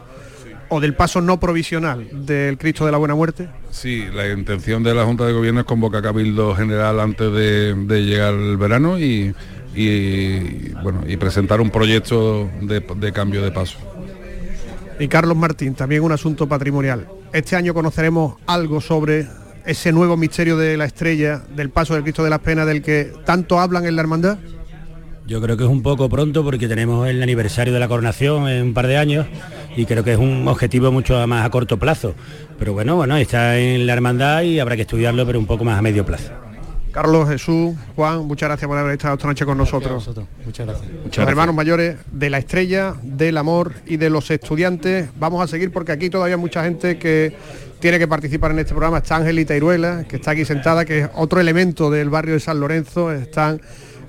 [0.69, 3.49] o del paso no provisional del Cristo de la Buena Muerte.
[3.71, 8.03] Sí, la intención de la Junta de Gobierno es convocar Cabildo General antes de, de
[8.05, 9.35] llegar el verano y,
[9.79, 13.79] y, bueno, y presentar un proyecto de, de cambio de paso.
[14.99, 17.07] Y Carlos Martín, también un asunto patrimonial.
[17.33, 19.29] Este año conoceremos algo sobre
[19.65, 23.13] ese nuevo misterio de la estrella, del paso del Cristo de las Penas, del que
[23.25, 24.39] tanto hablan en la hermandad.
[25.27, 28.63] Yo creo que es un poco pronto porque tenemos el aniversario de la coronación en
[28.63, 29.27] un par de años
[29.77, 32.15] y creo que es un objetivo mucho más a corto plazo.
[32.59, 35.79] Pero bueno, bueno, está en la hermandad y habrá que estudiarlo, pero un poco más
[35.79, 36.48] a medio plazo.
[36.93, 40.11] Carlos, Jesús, Juan, muchas gracias por haber estado esta noche con nosotros.
[40.45, 40.91] Muchas gracias.
[41.05, 45.11] los hermanos mayores de la estrella, del amor y de los estudiantes.
[45.19, 47.37] Vamos a seguir porque aquí todavía hay mucha gente que
[47.81, 48.99] tiene que participar en este programa.
[48.99, 52.59] Está Angelita Iruela, que está aquí sentada, que es otro elemento del barrio de San
[52.59, 53.13] Lorenzo.
[53.13, 53.61] Están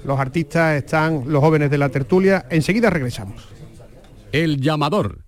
[0.05, 2.45] los artistas, están los jóvenes de la tertulia.
[2.49, 3.47] Enseguida regresamos.
[4.31, 5.19] El llamador.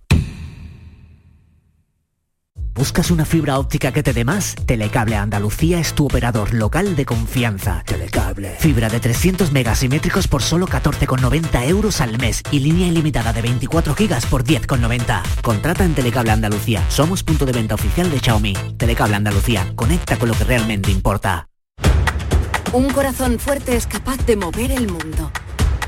[2.74, 4.54] ¿Buscas una fibra óptica que te dé más?
[4.54, 7.82] Telecable Andalucía es tu operador local de confianza.
[7.84, 8.56] Telecable.
[8.58, 13.94] Fibra de 300 megasimétricos por solo 14,90 euros al mes y línea ilimitada de 24
[13.94, 15.22] gigas por 10,90.
[15.42, 16.82] Contrata en Telecable Andalucía.
[16.88, 18.54] Somos punto de venta oficial de Xiaomi.
[18.78, 19.70] Telecable Andalucía.
[19.76, 21.48] Conecta con lo que realmente importa.
[22.72, 25.30] Un corazón fuerte es capaz de mover el mundo.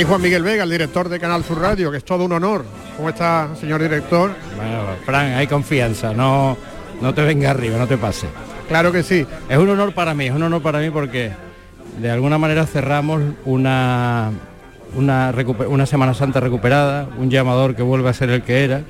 [0.00, 2.64] Aquí Juan Miguel Vega, el director de Canal Sur Radio, que es todo un honor.
[2.96, 4.30] ¿Cómo está, señor director?
[4.56, 6.56] Bueno, Fran, hay confianza, no,
[7.02, 8.26] no te venga arriba, no te pase.
[8.66, 9.26] Claro que sí.
[9.46, 11.32] Es un honor para mí, es un honor para mí porque
[12.00, 14.30] de alguna manera cerramos una,
[14.96, 15.34] una,
[15.68, 18.84] una Semana Santa recuperada, un llamador que vuelve a ser el que era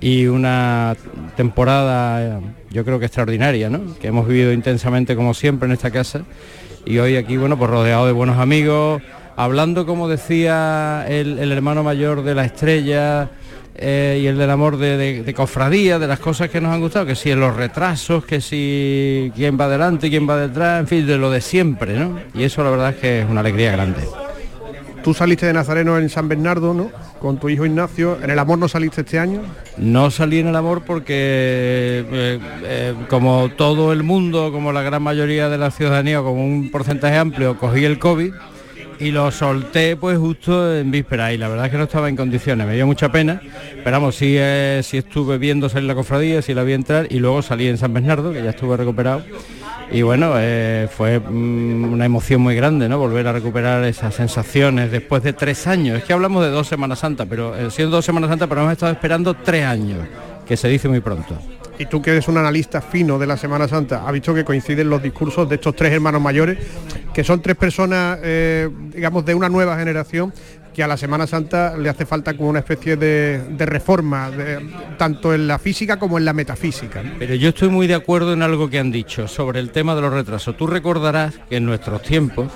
[0.00, 0.96] y una
[1.36, 3.94] temporada eh, yo creo que extraordinaria, ¿no?
[4.00, 6.22] que hemos vivido intensamente como siempre en esta casa
[6.84, 9.00] y hoy aquí, bueno, pues rodeado de buenos amigos,
[9.44, 13.30] hablando como decía el, el hermano mayor de la estrella
[13.74, 16.80] eh, y el del amor de, de- de cofradía, de las cosas que nos han
[16.80, 20.86] gustado, que si en los retrasos, que si quién va adelante, quién va detrás, en
[20.86, 22.18] fin, de lo de siempre, ¿no?
[22.34, 24.02] Y eso la verdad es que es una alegría grande.
[25.02, 26.90] Tú saliste de Nazareno en San Bernardo, ¿no?
[27.20, 28.18] Con tu hijo Ignacio.
[28.22, 29.40] ¿En el amor no saliste este año?
[29.78, 35.02] No salí en el amor porque, eh, eh, como todo el mundo, como la gran
[35.02, 38.34] mayoría de la ciudadanía, como un porcentaje amplio, cogí el COVID
[39.00, 42.16] y lo solté pues justo en víspera y la verdad es que no estaba en
[42.16, 43.40] condiciones, me dio mucha pena,
[43.82, 47.40] pero vamos, sí, eh, estuve viendo salir la cofradía, sí la vi entrar y luego
[47.40, 49.22] salí en San Bernardo, que ya estuve recuperado.
[49.92, 52.98] Y bueno, eh, fue mm, una emoción muy grande, ¿no?
[52.98, 55.98] Volver a recuperar esas sensaciones después de tres años.
[55.98, 58.72] Es que hablamos de dos Semanas Santas, pero eh, siendo dos Semanas Santas, pero hemos
[58.72, 60.06] estado esperando tres años,
[60.50, 61.38] que se dice muy pronto.
[61.78, 64.90] Y tú que eres un analista fino de la Semana Santa, has visto que coinciden
[64.90, 66.58] los discursos de estos tres hermanos mayores
[67.14, 70.34] que son tres personas, eh, digamos, de una nueva generación
[70.74, 74.58] que a la Semana Santa le hace falta como una especie de, de reforma, de-
[74.98, 77.00] tanto en la física como en la metafísica.
[77.02, 77.12] ¿no?
[77.18, 80.00] Pero yo estoy muy de acuerdo en algo que han dicho sobre el tema de
[80.00, 80.56] los retrasos.
[80.56, 82.48] Tú recordarás que en nuestros tiempos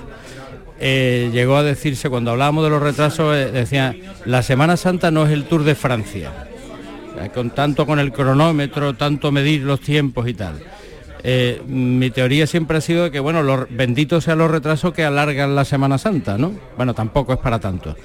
[0.79, 5.25] eh, llegó a decirse, cuando hablábamos de los retrasos, eh, decía, la Semana Santa no
[5.25, 6.31] es el Tour de Francia,
[7.33, 10.55] con tanto con el cronómetro, tanto medir los tiempos y tal.
[11.23, 15.55] Eh, mi teoría siempre ha sido que, bueno, los, benditos sean los retrasos que alargan
[15.55, 16.53] la Semana Santa, ¿no?
[16.77, 17.95] Bueno, tampoco es para tanto.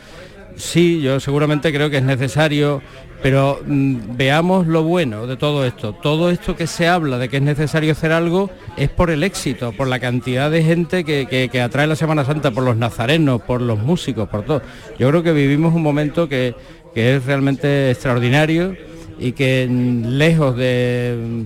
[0.56, 2.82] Sí, yo seguramente creo que es necesario,
[3.22, 5.92] pero mm, veamos lo bueno de todo esto.
[5.94, 9.72] Todo esto que se habla de que es necesario hacer algo es por el éxito,
[9.72, 13.42] por la cantidad de gente que, que- que atrae la Semana Santa, por los nazarenos,
[13.42, 14.62] por los músicos, por todo.
[14.98, 16.54] Yo creo que vivimos un momento que,
[16.94, 18.74] que es realmente extraordinario
[19.20, 21.44] y que lejos de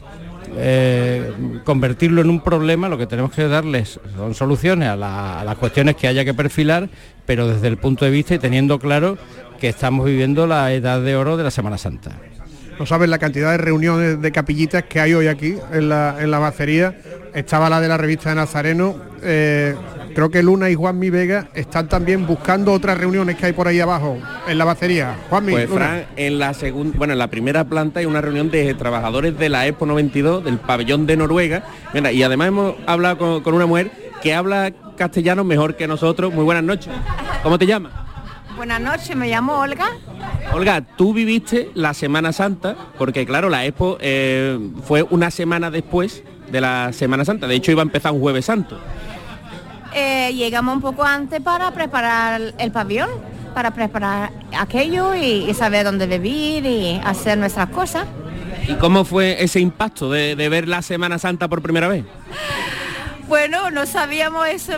[0.57, 1.33] eh,
[1.65, 4.97] convertirlo en un problema, lo que tenemos que darles son soluciones a
[5.45, 6.89] las cuestiones que haya que perfilar,
[7.27, 9.19] pero desde el punto de vista y teniendo claro
[9.61, 12.13] que estamos viviendo la edad de oro de la Semana Santa.
[12.79, 16.31] No sabes la cantidad de reuniones de capillitas que hay hoy aquí en la, en
[16.31, 16.97] la bacería.
[17.33, 18.97] Estaba la de la revista de Nazareno.
[19.23, 19.75] eh,
[20.15, 23.81] creo que Luna y Juanmi Vega están también buscando otras reuniones que hay por ahí
[23.81, 25.17] abajo en la bacería.
[25.29, 25.85] Juanmi, Pues Luna.
[25.87, 29.49] Fran, en la segunda, bueno, en la primera planta hay una reunión de trabajadores de
[29.49, 31.65] la Expo 92 del pabellón de Noruega.
[31.93, 33.91] Mira, y además hemos hablado con, con una mujer
[34.23, 36.33] que habla castellano mejor que nosotros.
[36.33, 36.93] Muy buenas noches.
[37.43, 37.93] ¿Cómo te llamas?
[38.57, 39.87] Buenas noches, me llamo Olga.
[40.53, 46.23] Olga, tú viviste la Semana Santa, porque claro, la Expo eh, fue una semana después
[46.53, 47.49] de la Semana Santa.
[47.49, 48.79] De hecho, iba a empezar un jueves santo.
[49.95, 53.11] Eh, llegamos un poco antes para preparar el pabellón,
[53.55, 58.07] para preparar aquello y, y saber dónde vivir y hacer nuestras cosas.
[58.67, 62.05] ¿Y cómo fue ese impacto de, de ver la Semana Santa por primera vez?
[63.29, 64.75] Bueno, no sabíamos eso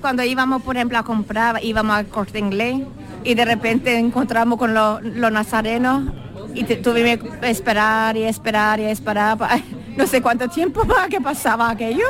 [0.00, 2.82] cuando íbamos, por ejemplo, a comprar, íbamos al corte inglés
[3.24, 6.12] y de repente encontramos con los, los nazarenos
[6.54, 9.38] y te- tuvimos que esperar y esperar y esperar,
[9.96, 12.04] no sé cuánto tiempo para que pasaba aquello.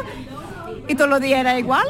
[0.89, 1.87] Y todos los días era igual.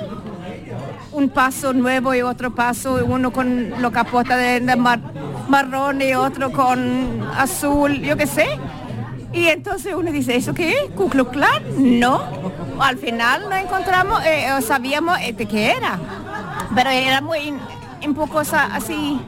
[1.12, 5.00] Un paso nuevo y otro paso, uno con los capotas de, de mar-
[5.48, 8.46] marrón y otro con azul, yo qué sé.
[9.33, 10.90] Y entonces uno dice, ¿eso qué es?
[10.94, 11.11] ¿Ku?
[11.76, 12.22] No.
[12.80, 15.98] Al final no encontramos, eh, o sabíamos eh, de qué era.
[16.74, 17.52] Pero era muy,
[18.04, 19.20] un poco así,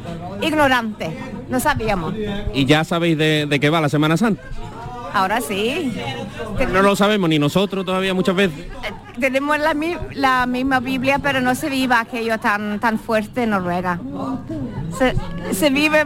[0.42, 1.16] ignorante.
[1.48, 2.14] No sabíamos.
[2.52, 4.42] ¿Y ya sabéis de, de qué va la Semana Santa?
[5.16, 5.92] Ahora sí.
[6.72, 8.66] No lo sabemos ni nosotros todavía muchas veces.
[9.18, 13.50] Tenemos la, mi- la misma Biblia, pero no se vive aquello tan, tan fuerte en
[13.50, 13.98] Noruega.
[14.98, 15.14] Se,
[15.54, 16.04] se vive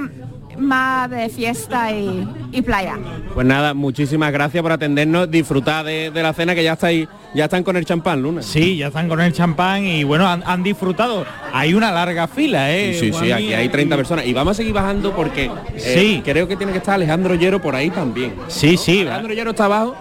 [0.60, 2.98] más de fiesta y, y playa.
[3.34, 7.44] Pues nada, muchísimas gracias por atendernos, disfrutar de, de la cena que ya estáis, ya
[7.44, 8.42] están con el champán, Luna.
[8.42, 11.24] Sí, ya están con el champán y bueno, han, han disfrutado.
[11.52, 12.94] Hay una larga fila, ¿eh?
[12.98, 14.26] Sí, sí, sí, aquí hay 30 personas.
[14.26, 15.44] Y vamos a seguir bajando porque
[15.74, 16.22] eh, Sí.
[16.24, 18.34] creo que tiene que estar Alejandro Llero por ahí también.
[18.48, 19.00] Sí, sí.
[19.02, 19.96] Alejandro Llero está abajo.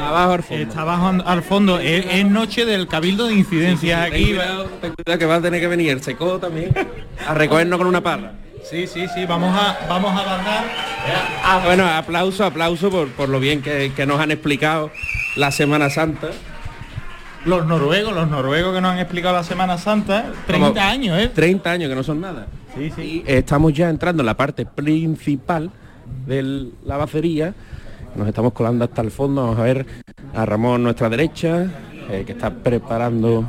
[0.00, 0.60] Abajo al fondo.
[0.62, 1.78] Está abajo al- al fondo.
[1.80, 4.24] Es, es noche del cabildo de incidencias Ten aquí.
[4.26, 6.72] cuidado, ten cuidado que va a tener que venir el seco también
[7.26, 8.32] a recogernos con una parra.
[8.68, 10.64] Sí, sí, sí, vamos a vamos a mandar.
[11.44, 14.90] Ah, bueno, aplauso, aplauso por, por lo bien que, que nos han explicado
[15.36, 16.30] la Semana Santa.
[17.44, 21.28] Los noruegos, los noruegos que nos han explicado la Semana Santa, 30 Como años, ¿eh?
[21.32, 22.48] 30 años que no son nada.
[22.76, 25.70] Y estamos ya entrando en la parte principal
[26.26, 27.54] de la bacería.
[28.16, 29.42] Nos estamos colando hasta el fondo.
[29.42, 29.86] Vamos a ver
[30.34, 31.70] a Ramón a nuestra derecha,
[32.10, 33.46] eh, que está preparando.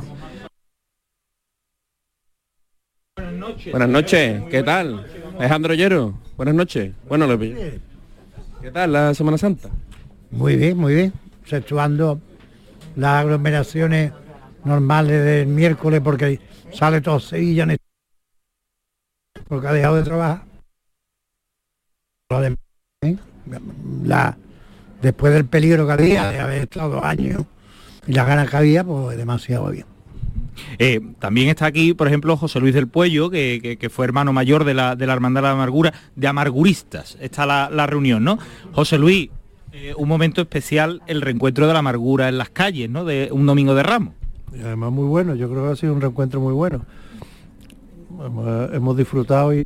[3.70, 5.06] Buenas noches, ¿qué tal?
[5.38, 6.92] Alejandro Llero, buenas noches.
[7.08, 7.80] Bueno, lo ¿qué
[8.72, 9.70] tal la Semana Santa?
[10.30, 11.12] Muy bien, muy bien.
[11.42, 12.20] Exceptuando
[12.96, 14.12] las aglomeraciones
[14.64, 16.40] normales del miércoles porque
[16.72, 17.84] sale todo Sevilla en este-
[19.48, 20.42] porque ha dejado de trabajar.
[23.02, 23.16] ¿eh?
[24.04, 24.36] La,
[25.00, 27.44] después del peligro que había de haber estado dos años
[28.06, 29.86] y las ganas que había, pues demasiado bien.
[30.78, 34.32] Eh, también está aquí, por ejemplo, José Luis del Puello, que, que- que fue hermano
[34.32, 37.16] mayor de la, de la Hermandad de la Amargura, de amarguristas.
[37.20, 38.38] Está la, la reunión, ¿no?
[38.72, 39.30] José Luis,
[39.72, 43.04] eh, un momento especial, el reencuentro de la amargura en las calles, ¿no?
[43.04, 44.14] De un domingo de Ramos.
[44.56, 46.84] Y además muy bueno, yo creo que ha sido un reencuentro muy bueno.
[48.24, 49.62] Hemos, hemos disfrutado y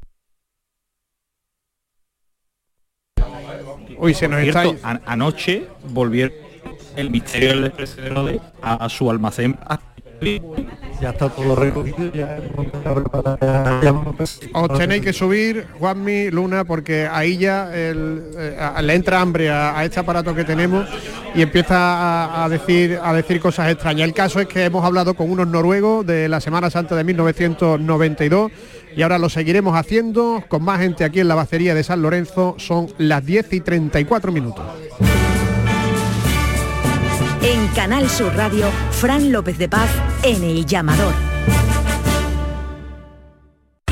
[3.99, 4.64] Uy, se nos está...
[5.07, 6.34] anoche volvieron
[6.97, 9.57] el misterio del despreciadero de a, a su almacén.
[11.00, 12.38] Ya está todo recogido, ya
[14.52, 19.76] Os tenéis que subir, Juanmi, Luna, porque ahí ya el- eh, le entra hambre a,
[19.78, 20.86] a este aparato que tenemos
[21.34, 24.06] y empieza a, a decir a decir cosas extrañas.
[24.06, 28.52] El caso es que hemos hablado con unos noruegos de la Semana Santa de 1992
[28.94, 32.54] y ahora lo seguiremos haciendo con más gente aquí en la bacería de San Lorenzo.
[32.58, 34.64] Son las 10 y 34 minutos.
[37.43, 39.90] En Canal Sur Radio, Fran López de Paz
[40.22, 41.12] en El Llamador.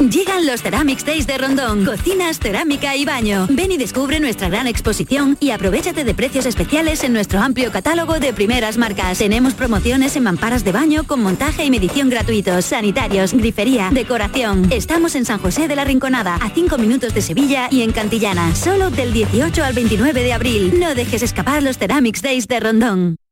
[0.08, 1.84] Llegan los Ceramics Days de Rondón.
[1.84, 3.46] Cocinas, cerámica y baño.
[3.50, 8.18] Ven y descubre nuestra gran exposición y aprovechate de precios especiales en nuestro amplio catálogo
[8.18, 9.18] de primeras marcas.
[9.18, 14.72] Tenemos promociones en mamparas de baño con montaje y medición gratuitos, sanitarios, grifería, decoración.
[14.72, 18.54] Estamos en San José de la Rinconada, a 5 minutos de Sevilla y en Cantillana.
[18.54, 20.80] Solo del 18 al 29 de abril.
[20.80, 23.16] No dejes escapar los Ceramics Days de Rondón.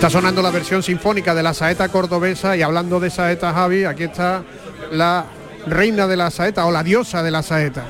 [0.00, 4.04] Está sonando la versión sinfónica de la saeta cordobesa y hablando de saeta Javi, aquí
[4.04, 4.42] está
[4.92, 5.26] la
[5.66, 7.84] reina de la saeta o la diosa de la saeta.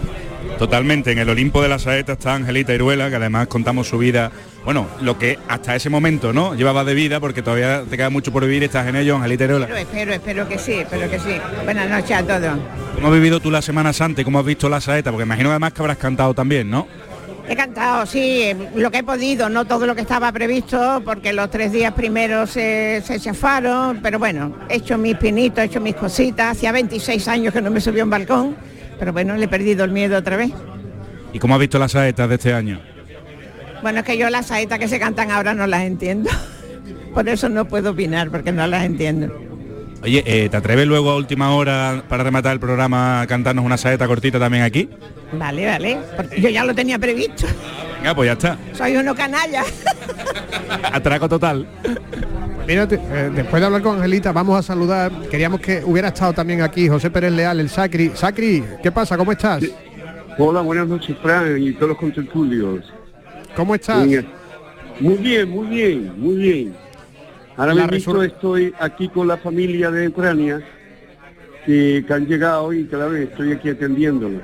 [0.58, 4.32] Totalmente, en el Olimpo de la Saeta está Angelita Iruela, que además contamos su vida,
[4.64, 6.56] bueno, lo que hasta ese momento, ¿no?
[6.56, 9.66] Llevaba de vida, porque todavía te queda mucho por vivir, estás en ello, Angelita Iruela.
[9.66, 11.40] Espero, espero, espero que sí, espero que sí.
[11.64, 12.58] Buenas noches a todos.
[12.96, 15.12] ¿Cómo has vivido tú la Semana Santa y cómo has visto la Saeta?
[15.12, 16.88] Porque imagino además que habrás cantado también, ¿no?
[17.50, 21.50] He cantado, sí, lo que he podido, no todo lo que estaba previsto, porque los
[21.50, 25.96] tres días primeros se, se chafaron, pero bueno, he hecho mis pinitos, he hecho mis
[25.96, 26.56] cositas.
[26.56, 28.56] Hacía 26 años que no me subí a un balcón,
[29.00, 30.52] pero bueno, le he perdido el miedo otra vez.
[31.32, 32.80] ¿Y cómo has visto las Saetas de este año?
[33.82, 36.30] Bueno, es que yo las saetas que se cantan ahora no las entiendo.
[37.14, 39.34] Por eso no puedo opinar, porque no las entiendo.
[40.02, 43.76] Oye, eh, ¿te atreves luego a última hora para rematar el programa a cantarnos una
[43.76, 44.88] saeta cortita también aquí?
[45.32, 47.46] Vale, vale, porque yo ya lo tenía previsto.
[47.98, 48.58] Venga, pues ya está.
[48.72, 49.62] Soy uno canalla.
[50.92, 51.66] Atraco total.
[52.66, 55.12] Mírate, eh, después de hablar con Angelita, vamos a saludar.
[55.30, 58.10] Queríamos que hubiera estado también aquí José Pérez Leal, el Sacri.
[58.14, 59.16] Sacri, ¿qué pasa?
[59.16, 59.62] ¿Cómo estás?
[60.38, 62.84] Hola, buenas noches, Fran, y todos los contertulios.
[63.56, 64.06] ¿Cómo estás?
[64.06, 64.26] Bien.
[65.00, 66.74] Muy bien, muy bien, muy bien.
[67.56, 70.60] Ahora La mismo resur- estoy aquí con la familia de Ucrania
[71.66, 74.42] que, que han llegado y claro, estoy aquí atendiéndolos.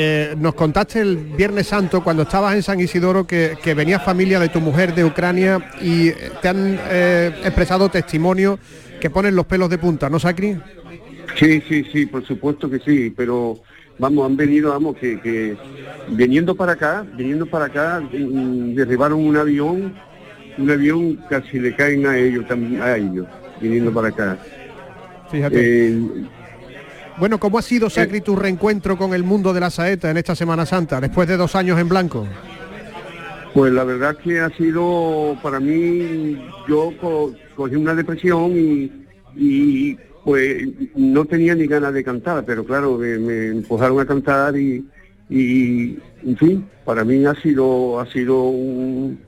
[0.00, 4.38] Eh, nos contaste el Viernes Santo cuando estabas en San Isidoro que, que venía familia
[4.38, 8.60] de tu mujer de Ucrania y eh, te han eh, expresado testimonio
[9.00, 10.56] que ponen los pelos de punta, ¿no, Sacri?
[11.36, 13.58] Sí, sí, sí, por supuesto que sí, pero
[13.98, 15.56] vamos, han venido, vamos, que, que
[16.10, 19.94] viniendo para acá, viniendo para acá, mm, derribaron un avión,
[20.58, 23.26] un avión casi le caen a ellos también, a ellos,
[23.60, 24.38] viniendo para acá.
[25.28, 25.88] Fíjate.
[25.88, 26.02] Eh,
[27.18, 30.34] Bueno, ¿cómo ha sido, Sacri, tu reencuentro con el mundo de la saeta en esta
[30.36, 32.26] Semana Santa, después de dos años en blanco?
[33.54, 36.38] Pues la verdad que ha sido para mí,
[36.68, 38.92] yo co- cogí una depresión y,
[39.36, 44.56] y, pues no tenía ni ganas de cantar, pero claro, me, me empujaron a cantar
[44.56, 44.86] y,
[45.28, 49.18] y, en fin, para mí ha sido, ha sido un-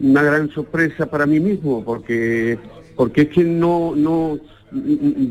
[0.00, 2.58] una gran sorpresa para mí mismo, porque,
[2.96, 4.38] porque es que no, no,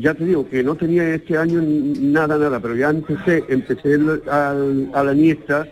[0.00, 4.90] ya te digo que no tenía este año nada, nada, pero ya empecé, empecé al-
[4.94, 5.66] a la niesta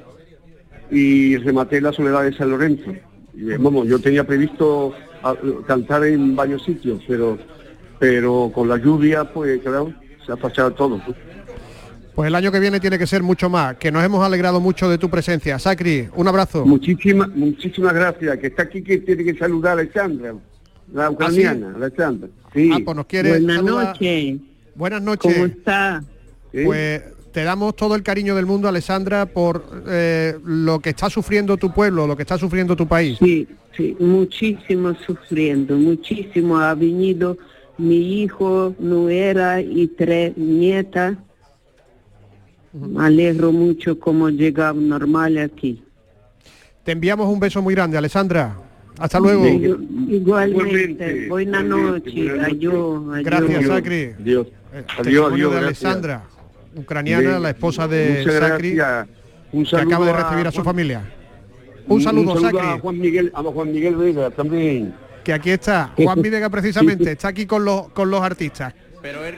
[0.91, 2.93] y rematé la soledad de San Lorenzo.
[3.35, 4.93] Y, eh, vamos, yo tenía previsto
[5.67, 7.39] cantar en varios sitios, pero
[7.99, 9.93] pero con la lluvia, pues claro,
[10.27, 11.01] se ha pasado todo.
[12.17, 14.91] Pues el año que viene tiene que ser mucho más, que nos hemos alegrado mucho
[14.91, 15.57] de tu presencia.
[15.61, 16.67] Sacri, un abrazo.
[16.67, 18.39] Muchísimas, muchísimas gracias.
[18.39, 20.35] Que está aquí que tiene que saludar a Alexandra,
[20.93, 22.29] la ucraniana, Alexandra.
[22.53, 22.71] Sí.
[22.73, 24.41] Ah, pues nos quiere Buenas noches.
[24.75, 25.35] Buenas noches.
[25.35, 26.05] ¿Cómo está?
[26.53, 31.57] Pues te damos todo el cariño del mundo, Alessandra, por eh, lo que está sufriendo
[31.57, 33.19] tu pueblo, lo que está sufriendo tu país.
[33.19, 36.59] Sí, sí, muchísimo sufriendo, muchísimo.
[36.59, 37.39] Ha venido
[37.79, 41.17] mi hijo, nuera y tres nietas.
[42.73, 45.83] Me alegro mucho como llegaba normal aquí.
[46.85, 48.57] Te enviamos un beso muy grande, Alessandra.
[49.03, 49.45] Hasta luego.
[50.09, 53.25] Igualmente, buenas noches, adiós, adiós.
[53.25, 54.13] Gracias, Sacri.
[54.21, 54.47] Dios.
[54.47, 55.85] Eh, Adiós, testimonio adiós, de gracias.
[55.85, 56.23] Alessandra,
[56.77, 61.03] ucraniana, la esposa de Sacri, que acaba de recibir a su familia.
[61.89, 62.69] Un saludo, saludo Sacri.
[62.69, 64.95] a Juan Miguel, a Juan Miguel Vega también.
[65.25, 68.73] Que aquí está, Juan Videga precisamente, está aquí con los con los artistas.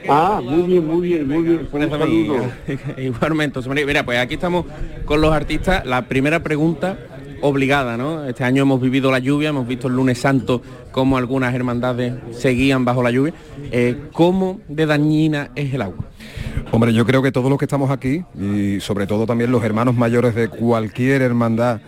[0.07, 1.67] Ah, muy bien, muy bien, muy bien.
[1.71, 2.51] Un saludo.
[2.97, 3.59] Igualmente.
[3.83, 4.65] Mira, pues aquí estamos
[5.05, 5.83] con los artistas.
[5.87, 6.99] La primera pregunta
[7.41, 8.25] obligada, ¿no?
[8.25, 10.61] Este año hemos vivido la lluvia, hemos visto el lunes santo
[10.91, 13.33] cómo algunas hermandades seguían bajo la lluvia.
[13.71, 16.05] Eh, ¿Cómo de dañina es el agua?
[16.71, 19.95] Hombre, yo creo que todos los que estamos aquí, y sobre todo también los hermanos
[19.95, 21.79] mayores de cualquier hermandad,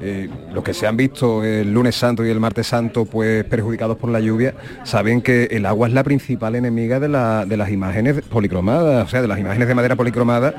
[0.00, 3.96] eh, los que se han visto el lunes santo y el martes santo pues perjudicados
[3.96, 7.70] por la lluvia, saben que el agua es la principal enemiga de, la- de las
[7.70, 10.54] imágenes policromadas, o sea, de las imágenes de madera policromada.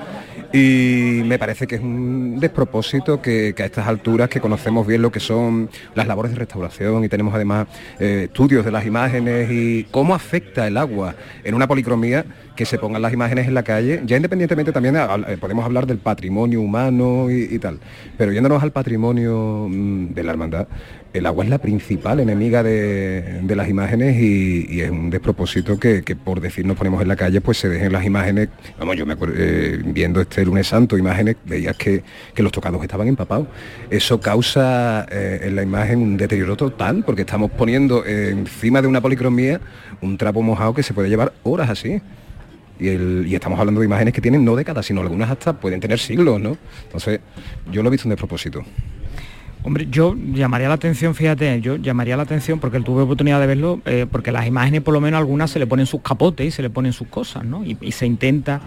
[0.53, 5.01] Y me parece que es un despropósito que, que a estas alturas que conocemos bien
[5.01, 7.67] lo que son las labores de restauración y tenemos además
[7.99, 11.15] eh, estudios de las imágenes y cómo afecta el agua
[11.45, 12.25] en una policromía
[12.55, 15.97] que se pongan las imágenes en la calle, ya independientemente también a- podemos hablar del
[15.97, 17.79] patrimonio humano y, tal,
[18.17, 20.67] pero yéndonos al patrimonio mm, de la hermandad,
[21.13, 26.39] el agua es la principal enemiga de, las imágenes y, es un despropósito que, por
[26.39, 28.49] decir nos ponemos en la calle pues se dejen las imágenes,
[28.79, 32.03] vamos, yo me acuerdo, eh, viendo este lunes santo imágenes, veías que,
[32.37, 33.47] los tocados estaban empapados.
[33.91, 38.87] Eso causa eh, en la imagen un deterioro total porque estamos poniendo eh, encima de
[38.87, 39.61] una policromía
[40.01, 42.01] un trapo mojado que se puede llevar horas así.
[42.81, 46.41] Y, estamos hablando de imágenes que tienen no décadas, sino algunas hasta pueden tener siglos,
[46.41, 46.57] ¿no?
[46.83, 47.19] Entonces,
[47.71, 48.63] yo lo he visto un despropósito.
[49.63, 53.79] Hombre, yo llamaría la atención, fíjate, yo llamaría la atención porque tuve oportunidad de verlo,
[53.85, 56.63] eh, porque las imágenes por lo menos algunas se le ponen sus capotes y se
[56.63, 57.63] le ponen sus cosas, ¿no?
[57.63, 58.59] Y, se intenta,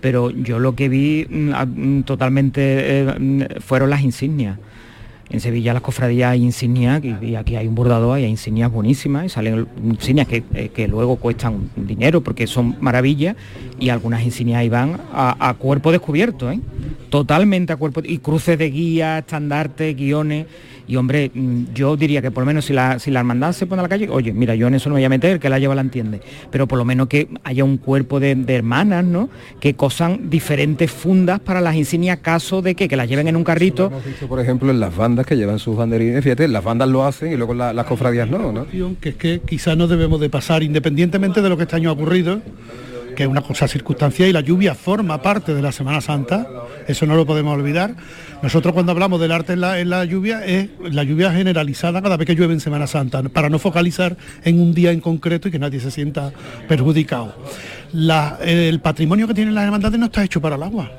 [0.00, 4.58] pero yo lo que vi mm, mm, totalmente eh, mm, fueron las insignias.
[5.30, 9.26] En Sevilla las cofradías hay insignias y, aquí hay un bordador y hay insignias buenísimas
[9.26, 13.36] y salen insignias que, eh, que luego cuestan dinero porque son maravillas
[13.78, 16.58] y algunas insignias ahí van a, a cuerpo descubierto, ¿eh?
[17.10, 20.46] totalmente a cuerpo y cruces de guía, estandartes, guiones
[20.90, 23.66] y hombre, mm, yo diría que por lo menos si la, si la hermandad se
[23.66, 25.48] pone a la calle, oye, mira, yo en eso no me voy a meter, que
[25.48, 26.20] la lleva la entiende,
[26.50, 29.28] pero por lo menos que haya un cuerpo de, de hermanas, ¿no?
[29.60, 33.44] Que cosan diferentes fundas para las insignias, caso de que, que las lleven en un
[33.44, 33.86] carrito.
[33.86, 37.04] Hemos visto, por ejemplo, en las bandas que llevan sus banderines, fíjate, las bandas lo
[37.06, 38.66] hacen y luego la- las cofradías no, ¿no?
[39.00, 41.92] que es que quizás no debemos de pasar, independientemente de lo que este año ha
[41.92, 42.40] ocurrido,
[43.20, 46.48] que es una cosa circunstancial y la lluvia forma parte de la Semana Santa,
[46.88, 47.94] eso no lo podemos olvidar.
[48.42, 52.16] Nosotros cuando hablamos del arte en la, en la lluvia es la lluvia generalizada cada
[52.16, 55.50] vez que llueve en Semana Santa, para no focalizar en un día en concreto y
[55.50, 56.32] que nadie se sienta
[56.66, 57.36] perjudicado.
[57.92, 60.90] La- el patrimonio que tienen las hermandades no está hecho para el agua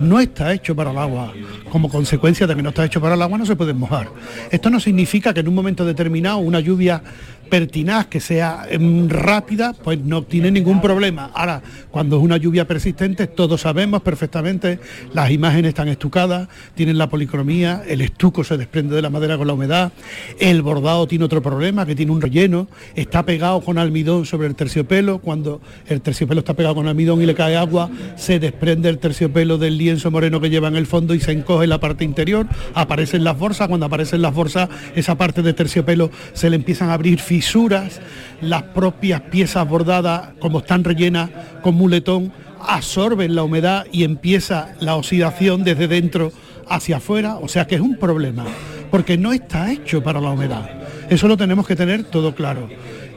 [0.00, 1.32] no está hecho para el agua.
[1.70, 4.08] Como consecuencia de que no está hecho para el agua no se pueden mojar.
[4.50, 7.00] Esto no significa que en un momento determinado una lluvia
[7.48, 11.30] pertinaz que sea em, rápida, pues no tiene ningún problema.
[11.34, 14.78] Ahora, cuando es una lluvia persistente, todos sabemos perfectamente,
[15.12, 19.46] las imágenes están estucadas, tienen la policromía, el estuco se desprende de la madera con
[19.46, 19.92] la humedad,
[20.40, 24.54] el bordado tiene otro problema, que tiene un relleno, está pegado con almidón sobre el
[24.54, 28.98] terciopelo, cuando el terciopelo está pegado con almidón y le cae agua, se desprende el
[28.98, 32.46] terciopelo del lienzo moreno que lleva en el fondo y se encoge la parte interior,
[32.74, 36.94] aparecen las bolsas, cuando aparecen las bolsas, esa parte de terciopelo se le empiezan a
[36.94, 37.98] abrir fisuras,
[38.42, 41.30] las propias piezas bordadas, como están rellenas
[41.62, 42.30] con muletón,
[42.60, 46.30] absorben la humedad y empieza la oxidación desde dentro
[46.68, 48.44] hacia afuera, o sea que es un problema,
[48.90, 50.68] porque no está hecho para la humedad.
[51.08, 52.68] Eso lo tenemos que tener todo claro.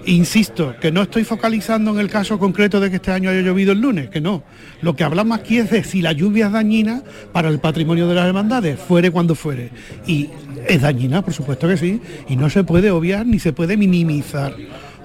[0.08, 3.72] Insisto, que no estoy focalizando en el caso concreto de que este año haya llovido
[3.72, 4.43] el lunes, que no.
[4.82, 7.01] Lo que hablamos aquí es de si la lluvia es dañina
[7.32, 9.72] para el patrimonio de las hermandades, fuere cuando fuere.
[10.06, 10.30] Y
[10.68, 14.56] es dañina, por supuesto que sí, y no se puede obviar ni se puede minimizar.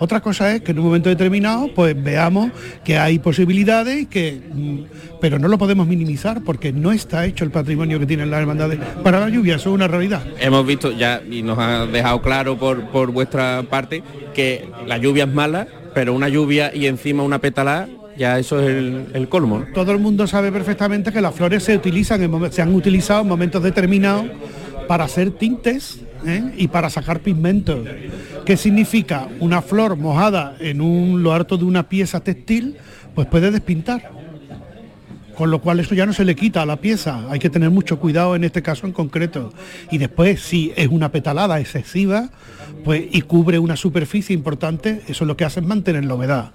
[0.00, 2.50] Otra cosa es que en un momento determinado pues veamos
[2.84, 4.78] que hay posibilidades que mm,
[5.20, 8.80] pero no lo podemos minimizar porque no está hecho el patrimonio que tienen las hermandades
[9.04, 10.22] para la lluvia, eso es una realidad.
[10.40, 14.02] Hemos visto ya y nos ha dejado claro por, por vuestra parte
[14.34, 17.86] que la lluvia es mala, pero una lluvia y encima una petalada,
[18.16, 19.60] ya eso es el, el colmo.
[19.60, 19.66] ¿no?
[19.74, 23.28] Todo el mundo sabe perfectamente que las flores se utilizan, en se han utilizado en
[23.28, 24.24] momentos determinados
[24.88, 26.54] para hacer tintes ¿eh?
[26.56, 27.86] y para sacar pigmentos.
[28.44, 29.28] ¿Qué significa?
[29.40, 32.76] Una flor mojada en un, lo harto de una pieza textil,
[33.14, 34.10] pues puede despintar.
[35.36, 37.70] Con lo cual eso ya no se le quita a la pieza, hay que tener
[37.70, 39.54] mucho cuidado en este caso en concreto.
[39.90, 42.28] Y después, si es una petalada excesiva,
[42.84, 46.52] pues y cubre una superficie importante, eso lo que hace es mantener la humedad.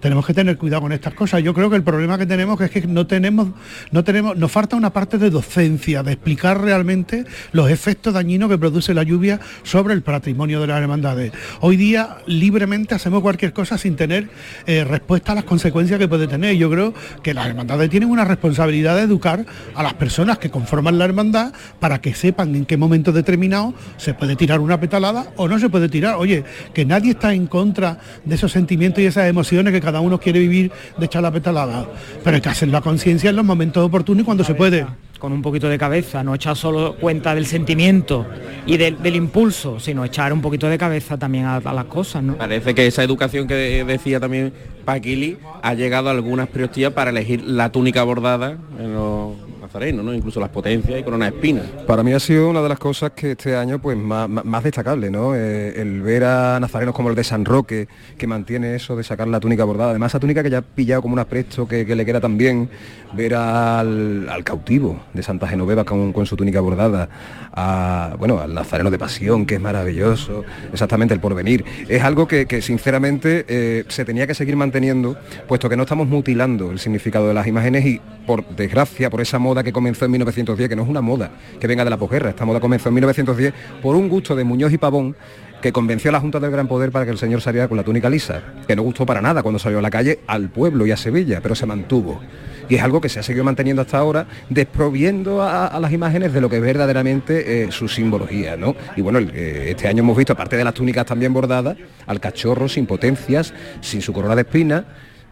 [0.00, 1.42] Tenemos que tener cuidado con estas cosas.
[1.42, 3.48] Yo creo que el problema que tenemos es que no tenemos,
[3.90, 8.58] no tenemos, nos falta una parte de docencia, de explicar realmente los efectos dañinos que
[8.58, 11.32] produce la lluvia sobre el patrimonio de las hermandades.
[11.60, 14.28] Hoy día libremente hacemos cualquier cosa sin tener
[14.66, 16.56] eh, respuesta a las consecuencias que puede tener.
[16.56, 20.98] Yo creo que las hermandades tienen una responsabilidad de educar a las personas que conforman
[20.98, 25.48] la hermandad para que sepan en qué momento determinado se puede tirar una petalada o
[25.48, 26.16] no se puede tirar.
[26.16, 26.44] Oye,
[26.74, 30.40] que nadie está en contra de esos sentimientos y esas emociones que cada uno quiere
[30.40, 31.86] vivir de echar la petalada.
[32.22, 34.86] Pero hay que hacer la conciencia en los momentos oportunos y cuando se puede
[35.18, 38.26] con un poquito de cabeza, no echar solo cuenta del sentimiento
[38.66, 42.22] y del, del impulso, sino echar un poquito de cabeza también a, a, las cosas,
[42.22, 42.36] ¿no?
[42.36, 44.52] Parece que esa educación que decía también
[44.84, 49.32] Paquili ha llegado a algunas priostías para elegir la túnica bordada en los
[49.66, 50.14] nazarenos, ¿no?
[50.14, 51.62] Incluso las potencias y corona espina.
[51.86, 55.34] Para mí ha sido una de las cosas que este año pues más, destacable, ¿no?
[55.34, 59.28] Eh, el ver a nazarenos como el de San Roque, que mantiene eso de sacar
[59.28, 59.90] la túnica bordada.
[59.90, 62.68] Además, esa túnica que ya ha pillado como un apresto que, le queda tan bien.
[63.12, 67.08] Ver al, cautivo de Santa Genoveva con, con, su túnica bordada,
[67.52, 71.64] a, bueno, al nazareno de pasión, que es maravilloso, exactamente el porvenir.
[71.88, 75.16] Es algo que, que sinceramente eh, se tenía que seguir manteniendo,
[75.48, 79.38] puesto que no estamos mutilando el significado de las imágenes y por desgracia, por esa
[79.38, 81.30] moda que comenzó en 1910, que no es una moda
[81.60, 84.72] que venga de la posguerra, esta moda comenzó en 1910 por un gusto de Muñoz
[84.72, 85.16] y Pavón
[85.60, 87.82] que convenció a la Junta del Gran Poder para que el señor saliera con la
[87.82, 90.92] túnica lisa, que no gustó para nada cuando salió a la calle al pueblo y
[90.92, 92.20] a Sevilla, pero se mantuvo.
[92.68, 96.40] Y es algo que se ha seguido manteniendo hasta ahora, desproviendo a, las imágenes de
[96.40, 98.56] lo que es verdaderamente eh, su simbología.
[98.56, 98.74] ¿no?
[98.96, 101.76] Y bueno, eh, este año hemos visto, aparte de las túnicas también bordadas,
[102.06, 104.84] al cachorro sin potencias, sin su corona de espinas,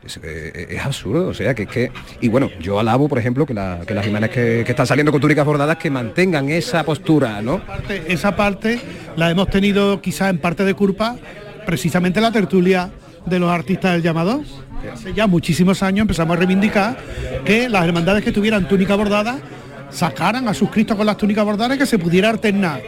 [0.04, 1.92] es, eh, es, absurdo, o sea, que es que...
[2.20, 5.20] Y bueno, yo alabo, por ejemplo, que, la, que las imágenes que, están saliendo con
[5.20, 7.56] túnicas bordadas que mantengan esa postura, ¿no?
[7.56, 8.80] Esa parte, esa parte
[9.16, 11.16] la hemos tenido quizá en parte de culpa
[11.66, 12.90] precisamente la tertulia
[13.26, 14.42] de los artistas del llamador.
[14.92, 16.96] Hace ya muchísimos años empezamos a reivindicar
[17.44, 19.38] que las hermandades que tuvieran túnica bordada
[19.90, 22.82] sacaran a sus Cristos con las túnicas bordadas y que se pudiera alternar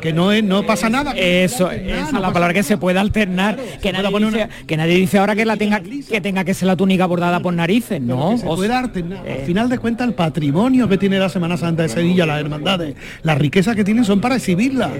[0.00, 1.12] que no es, no pasa nada.
[1.12, 4.48] Eso, esa es la palabra que se puede alternar, que nadie, dice, una...
[4.66, 7.54] que nadie dice ahora que la tenga que tenga que ser la túnica bordada por
[7.54, 8.36] narices, no.
[8.36, 9.26] se puede alternar.
[9.26, 9.38] Eh.
[9.40, 12.94] Al final de cuentas el patrimonio que tiene la Semana Santa de Sevilla, las hermandades,
[13.22, 14.90] las riquezas que tienen son para exhibirlas,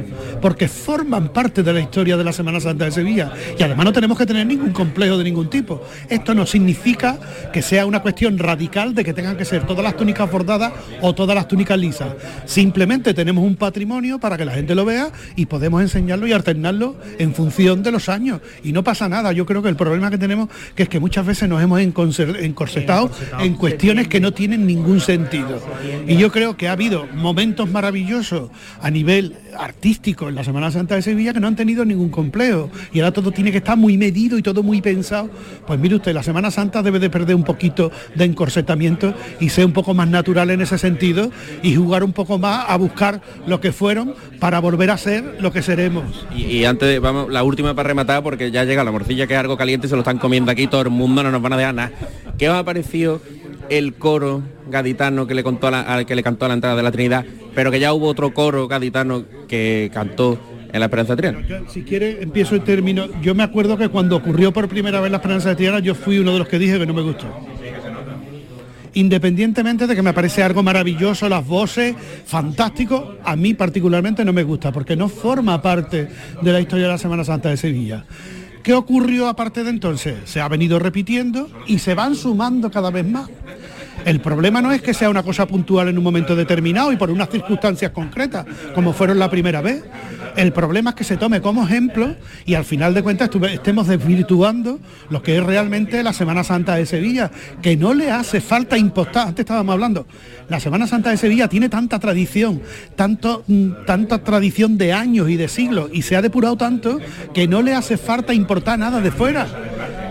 [0.40, 3.32] porque forman parte de la historia de la Semana Santa de Sevilla.
[3.58, 5.82] Y además no tenemos que tener ningún complejo de ningún tipo.
[6.08, 7.18] Esto no significa
[7.52, 11.14] que sea una cuestión radical de que tengan que ser todas las túnicas bordadas o
[11.14, 12.08] todas las túnicas lisas.
[12.44, 14.89] Simplemente tenemos un patrimonio para que la gente lo vea
[15.36, 18.40] y podemos enseñarlo y alternarlo en función de los años.
[18.62, 19.32] Y no pasa nada.
[19.32, 23.10] Yo creo que el problema que tenemos que es que muchas veces nos hemos encorsetado
[23.38, 25.60] en cuestiones que no tienen ningún sentido.
[26.06, 30.94] Y yo creo que ha habido momentos maravillosos a nivel artístico en la Semana Santa
[30.94, 32.70] de Sevilla que no han tenido ningún complejo.
[32.92, 35.30] Y ahora todo tiene que estar muy medido y todo muy pensado.
[35.66, 39.66] Pues mire usted, la Semana Santa debe de perder un poquito de encorsetamiento y ser
[39.66, 41.30] un poco más natural en ese sentido
[41.62, 45.52] y jugar un poco más a buscar lo que fueron para volver a ser lo
[45.52, 46.26] que seremos.
[46.34, 49.40] Y, y antes, vamos, la última para rematar, porque ya llega la morcilla que es
[49.40, 51.74] algo caliente, se lo están comiendo aquí, todo el mundo no nos van a dejar
[51.74, 51.92] nada.
[52.38, 53.20] ¿Qué os ha parecido
[53.70, 56.82] el coro gaditano que le, contó a la, que le cantó a la entrada de
[56.82, 57.24] la Trinidad,
[57.54, 60.38] pero que ya hubo otro coro gaditano que cantó
[60.72, 61.66] en la Esperanza de Triana.
[61.68, 63.06] Si quiere, empiezo el término.
[63.22, 66.18] Yo me acuerdo que cuando ocurrió por primera vez la Esperanza de Triana, yo fui
[66.18, 67.26] uno de los que dije que no me gustó.
[68.94, 71.94] Independientemente de que me parece algo maravilloso, las voces,
[72.26, 76.08] fantástico, a mí particularmente no me gusta, porque no forma parte
[76.40, 78.04] de la historia de la Semana Santa de Sevilla.
[78.62, 80.16] ¿Qué ocurrió aparte de entonces?
[80.24, 83.28] Se ha venido repitiendo y se van sumando cada vez más.
[84.04, 87.10] El problema no es que sea una cosa puntual en un momento determinado y por
[87.10, 89.82] unas circunstancias concretas, como fueron la primera vez.
[90.36, 92.14] El problema es que se tome como ejemplo
[92.44, 94.78] y al final de cuentas estemos desvirtuando
[95.08, 97.30] lo que es realmente la Semana Santa de Sevilla,
[97.62, 99.28] que no le hace falta impostar.
[99.28, 100.06] Antes estábamos hablando,
[100.48, 102.62] la Semana Santa de Sevilla tiene tanta tradición,
[102.96, 103.44] tanto,
[103.86, 106.98] tanta tradición de años y de siglos y se ha depurado tanto
[107.34, 109.46] que no le hace falta importar nada de fuera.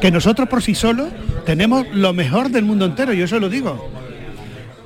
[0.02, 1.10] Que nosotros por sí solos
[1.46, 3.99] tenemos lo mejor del mundo entero, yo eso lo digo.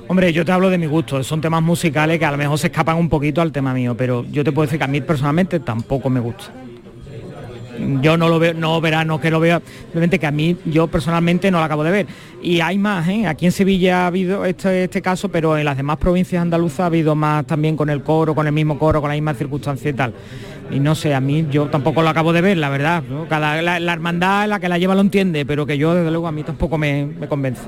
[0.06, 2.66] Hombre, yo te hablo de mi gusto, son temas musicales que a lo mejor se
[2.66, 5.60] escapan un poquito al tema mío, pero yo te puedo decir que a mí personalmente
[5.60, 6.52] tampoco me gusta.
[8.02, 10.88] Yo no lo veo, no verá, no que lo vea, simplemente que a mí yo
[10.88, 12.06] personalmente no lo acabo de ver.
[12.42, 13.26] Y hay más, ¿eh?
[13.26, 16.86] aquí en Sevilla ha habido este, este caso, pero en las demás provincias andaluzas ha
[16.86, 19.94] habido más también con el coro, con el mismo coro, con la misma circunstancia y
[19.94, 20.14] tal.
[20.70, 23.02] Y no sé, a mí yo tampoco lo acabo de ver, la verdad.
[23.28, 26.28] Cada, la, la, hermandad, la que la lleva lo entiende, pero que yo desde luego
[26.28, 27.62] a mí tampoco me, me convence.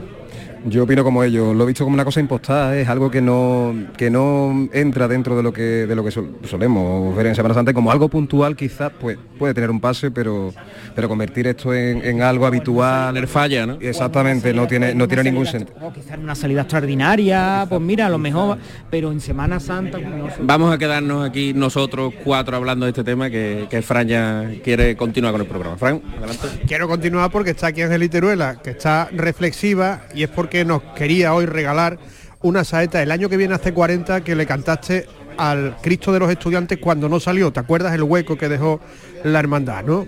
[0.68, 3.72] Yo opino como ellos, lo he visto como una cosa impostada, es algo que no,
[3.96, 7.54] que no entra dentro de lo que, de lo que sol- solemos ver en Semana
[7.54, 10.52] Santa como algo puntual quizás pues, puede tener un pase, pero,
[10.96, 13.26] pero convertir esto en, en algo habitual...
[13.28, 13.78] falla, ¿no?
[13.80, 15.76] Exactamente, no tiene, no tiene ningún sentido.
[15.80, 18.58] O quizás en una salida extraordinaria, pues mira, a lo mejor,
[18.90, 19.98] pero en Semana Santa...
[19.98, 20.26] pues no.
[20.40, 24.96] Vamos a quedarnos aquí nosotros cuatro hablando de este tema que, que Fran ya quiere
[24.96, 25.76] continuar con el programa.
[25.76, 26.48] Fran, adelante.
[26.66, 31.34] Quiero continuar porque está aquí Angelita Iruela, que está reflexiva y es porque nos quería
[31.34, 31.98] hoy regalar
[32.42, 36.30] una saeta el año que viene hace 40 que le cantaste al Cristo de los
[36.30, 37.52] Estudiantes cuando no salió.
[37.52, 38.80] ¿Te acuerdas el hueco que dejó
[39.24, 40.06] la hermandad, no?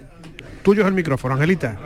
[0.62, 1.76] Tuyo es el micrófono, Angelita.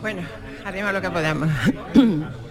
[0.00, 0.22] Bueno,
[0.64, 1.48] haremos lo que podamos.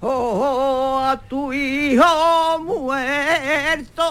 [0.02, 4.06] a tu hijo muerto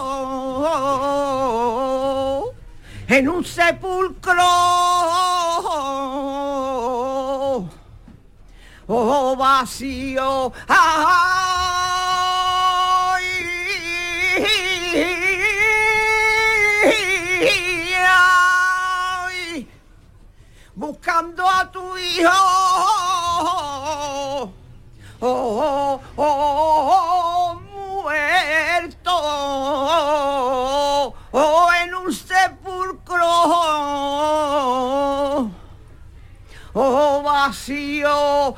[3.08, 4.44] en un sepulcro.
[8.92, 10.52] Oh vacío
[20.80, 22.30] buscando a tu hijo.
[24.22, 24.50] Oh,
[25.20, 29.12] oh, oh, muerto.
[31.32, 33.30] Oh, en un sepulcro.
[36.72, 38.54] Oh vacío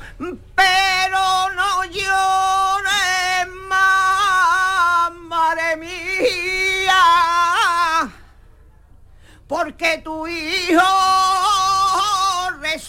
[0.55, 7.01] pero no llores más madre mía.
[9.47, 11.12] Porque tu hijo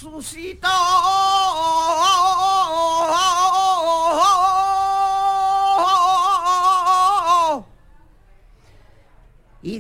[0.04, 0.68] resucitó
[9.62, 9.78] y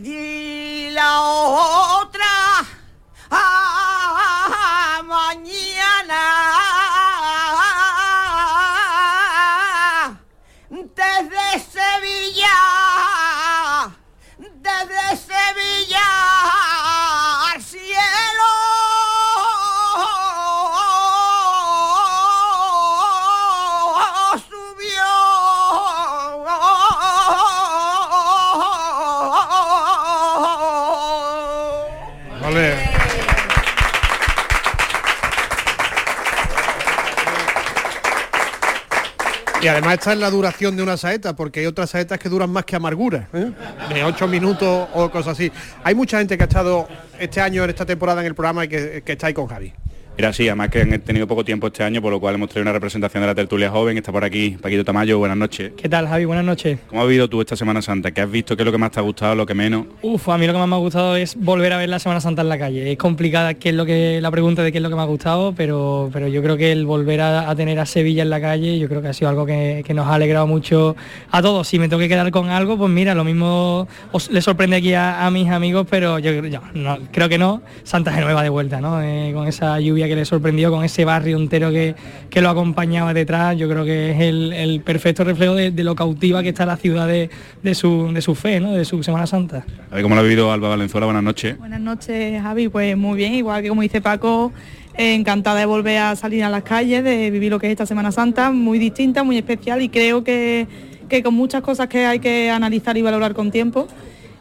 [39.64, 42.50] Y además está en la duración de una saeta, porque hay otras saetas que duran
[42.50, 43.50] más que amargura, ¿eh?
[43.94, 45.50] de ocho minutos o cosas así.
[45.82, 46.86] Hay mucha gente que ha estado
[47.18, 49.72] este año, en esta temporada en el programa y que, que está ahí con Javi.
[50.16, 52.62] Mira, sí, además que han tenido poco tiempo este año, por lo cual hemos traído
[52.62, 53.98] una representación de la tertulia joven.
[53.98, 55.72] Está por aquí Paquito Tamayo, buenas noches.
[55.76, 56.24] ¿Qué tal, Javi?
[56.24, 56.78] Buenas noches.
[56.88, 58.12] ¿Cómo has vivido tú esta Semana Santa?
[58.12, 58.56] ¿Qué has visto?
[58.56, 59.86] ¿Qué es lo que más te ha gustado, lo que menos?
[60.02, 62.20] Uf, a mí lo que más me ha gustado es volver a ver la Semana
[62.20, 62.92] Santa en la calle.
[62.92, 65.06] Es complicada qué es lo que la pregunta de qué es lo que me ha
[65.06, 68.40] gustado, pero, pero yo creo que el volver a, a tener a Sevilla en la
[68.40, 70.94] calle, yo creo que ha sido algo que, que nos ha alegrado mucho
[71.32, 71.66] a todos.
[71.66, 74.94] Si me tengo que quedar con algo, pues mira, lo mismo os, le sorprende aquí
[74.94, 77.62] a, a mis amigos, pero yo, yo no, creo que no.
[77.82, 79.02] Santa Genueva de vuelta, ¿no?
[79.02, 81.94] Eh, con esa lluvia que le sorprendió, con ese barrio entero que,
[82.30, 85.94] que lo acompañaba detrás, yo creo que es el, el perfecto reflejo de, de lo
[85.94, 87.30] cautiva que está la ciudad de,
[87.62, 88.72] de su, de su fe, ¿no?
[88.72, 89.64] De su Semana Santa.
[89.90, 91.58] A ver cómo lo ha vivido Alba Valenzuela, buenas noches.
[91.58, 92.68] Buenas noches, Javi.
[92.68, 94.52] Pues muy bien, igual que como dice Paco,
[94.96, 97.86] eh, encantada de volver a salir a las calles, de vivir lo que es esta
[97.86, 100.66] Semana Santa, muy distinta, muy especial y creo que,
[101.08, 103.88] que con muchas cosas que hay que analizar y valorar con tiempo.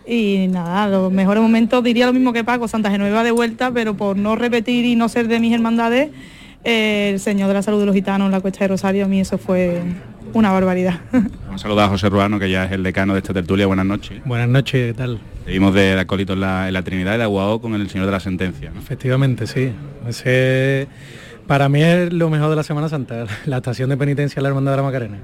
[0.05, 3.95] Y nada, los mejores momentos, diría lo mismo que Paco, Santa Genoveva de vuelta, pero
[3.95, 6.09] por no repetir y no ser de mis hermandades,
[6.63, 9.07] eh, el Señor de la Salud de los Gitanos en la Cuesta de Rosario, a
[9.07, 9.81] mí eso fue
[10.33, 10.99] una barbaridad.
[11.11, 13.65] Vamos a saludar a José Ruano, que ya es el decano de esta tertulia.
[13.65, 14.21] Buenas noches.
[14.25, 15.19] Buenas noches, ¿qué tal?
[15.45, 18.19] Seguimos de acólito en la, en la Trinidad de Aguao con el Señor de la
[18.19, 18.71] Sentencia.
[18.73, 18.79] ¿no?
[18.79, 19.71] Efectivamente, sí.
[20.07, 20.87] Ese,
[21.47, 24.49] para mí es lo mejor de la Semana Santa, la estación de penitencia de la
[24.49, 25.17] Hermandad de la Macarena.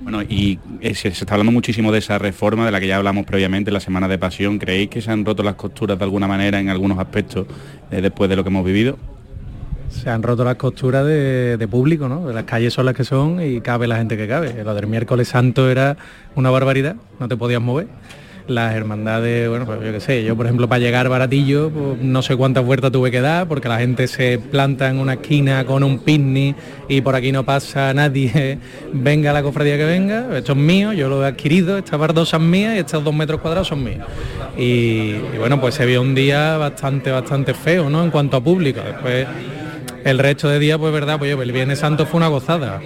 [0.00, 3.26] Bueno, y eh, se, está hablando muchísimo de esa reforma de la que ya hablamos
[3.26, 4.58] previamente, la Semana de Pasión.
[4.58, 7.46] ¿Creéis que se han roto las costuras de alguna manera en algunos aspectos
[7.90, 8.98] eh, después de lo que hemos vivido?
[9.90, 12.30] se han roto las costuras de, de público, ¿no?
[12.30, 14.62] Las calles son las que son y cabe la gente que cabe.
[14.62, 15.96] Lo del miércoles santo era
[16.36, 17.88] una barbaridad, no te podías mover
[18.46, 22.22] las hermandades, bueno, pues yo qué sé, yo por ejemplo para llegar baratillo, pues, no
[22.22, 25.84] sé cuántas vueltas tuve que dar, porque la gente se planta en una esquina con
[25.84, 26.56] un picnic
[26.88, 28.58] y por aquí no pasa nadie,
[28.92, 32.76] venga la cofradía que venga, esto es mío, yo lo he adquirido, estas bardosas mías
[32.76, 34.06] y estos dos metros cuadrados son míos.
[34.56, 38.02] Y, y bueno, pues se vio un día bastante, bastante feo, ¿no?
[38.02, 38.80] En cuanto a público.
[38.80, 39.26] Después
[40.04, 42.80] el resto de días, pues verdad, pues yo, el Viernes Santo fue una gozada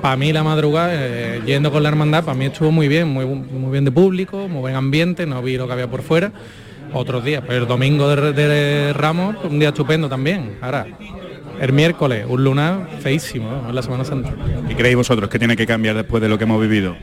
[0.00, 3.24] para mí la madrugada, eh, yendo con la hermandad, para mí estuvo muy bien, muy,
[3.26, 6.32] muy bien de público, muy buen ambiente, no vi lo que había por fuera.
[6.92, 10.56] Otros días, pero el domingo de, Ramos, un día estupendo también.
[10.60, 10.86] Ahora,
[11.60, 14.32] el miércoles, un lunar feísimo, en la Semana Santa.
[14.68, 16.96] ¿Qué creéis vosotros que tiene que cambiar después de lo que hemos vivido?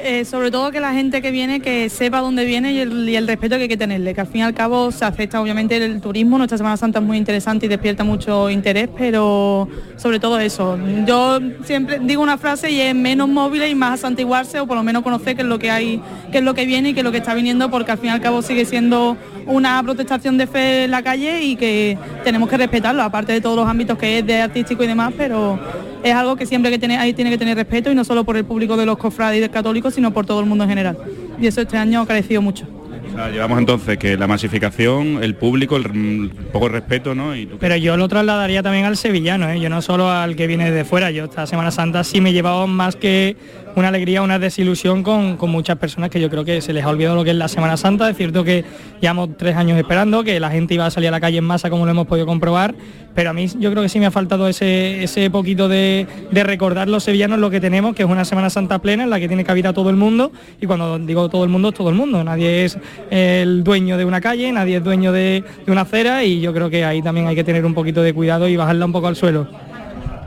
[0.00, 3.56] Eh, sobre todo que la gente que viene que sepa dónde viene y el, respeto
[3.56, 6.38] que hay que tenerle, que al fin y al cabo se afecta obviamente el turismo,
[6.38, 10.78] nuestra Semana Santa es muy interesante y despierta mucho interés, pero sobre todo eso.
[11.04, 14.84] Yo siempre digo una frase y es menos móviles y más santiguarse o por lo
[14.84, 17.04] menos conocer qué es lo que hay, qué es lo que viene y qué es
[17.04, 20.46] lo que está viniendo, porque al fin y al cabo sigue siendo una protestación de
[20.46, 24.18] fe en la calle y que tenemos que respetarlo, aparte de todos los ámbitos que
[24.18, 25.58] es de artístico y demás, pero
[26.02, 28.36] es algo que siempre que tiene, ahí tiene que tener respeto y no solo por
[28.36, 30.96] el público de los cofrades y del católico, sino por todo el mundo en general.
[31.40, 32.66] Y eso este año ha crecido mucho.
[33.10, 37.34] O sea, llevamos entonces que la masificación, el público, el poco respeto, ¿no?
[37.34, 39.58] Y tú- Pero yo lo trasladaría también al sevillano, ¿eh?
[39.60, 42.32] yo no solo al que viene de fuera, yo esta Semana Santa sí me he
[42.32, 43.36] llevado más que
[43.76, 46.88] una alegría, una desilusión con, con muchas personas que yo creo que se les ha
[46.88, 48.64] olvidado lo que es la Semana Santa, es cierto que
[49.00, 51.70] llevamos tres años esperando, que la gente iba a salir a la calle en masa
[51.70, 52.74] como lo hemos podido comprobar,
[53.14, 56.88] pero a mí yo creo que sí me ha faltado ese, ese poquito de, recordar
[56.88, 59.44] los sevillanos lo que tenemos, que es una Semana Santa plena en la que tiene
[59.44, 62.64] cabida todo el mundo, y cuando digo todo el mundo es todo el mundo, nadie
[62.64, 62.78] es
[63.10, 66.84] el dueño de una calle, nadie es dueño de una acera, y yo creo que
[66.84, 69.67] ahí también hay que tener un poquito de cuidado y bajarla un poco al suelo.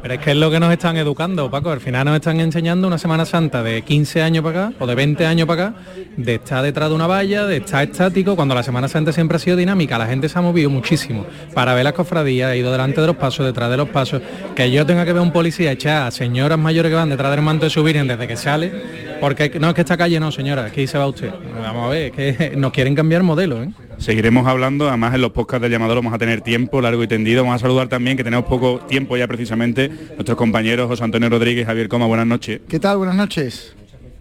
[0.02, 1.70] Pero es que es lo que nos están educando, Paco.
[1.70, 4.96] Al final nos están enseñando una Semana Santa de 15 años para acá o de
[4.96, 5.80] 20 años para acá,
[6.18, 9.40] de estar detrás de una valla, de estar estático, cuando la Semana Santa siempre ha
[9.40, 9.98] sido dinámica.
[9.98, 13.16] La gente se ha movido muchísimo para ver las cofradías, ha ido delante de los
[13.16, 14.22] pasos, detrás de los pasos.
[14.56, 17.42] Que yo tenga que ver un policía echar a señoras mayores que van detrás del
[17.42, 18.72] manto de su virgen desde que sale,
[19.20, 21.32] porque no es que esta calle no, señora, aquí se va usted.
[21.62, 23.70] Vamos a ver, es que nos quieren cambiar modelo, ¿eh?
[24.02, 27.44] Seguiremos hablando, además en los podcasts del llamador vamos a tener tiempo largo y tendido.
[27.44, 31.68] Vamos a saludar también, que tenemos poco tiempo ya precisamente, nuestros compañeros José Antonio Rodríguez,
[31.68, 32.62] Javier Coma, buenas noches.
[32.68, 32.98] ¿Qué tal?
[32.98, 33.76] Buenas noches.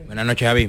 [0.05, 0.69] Buenas noches, Javi.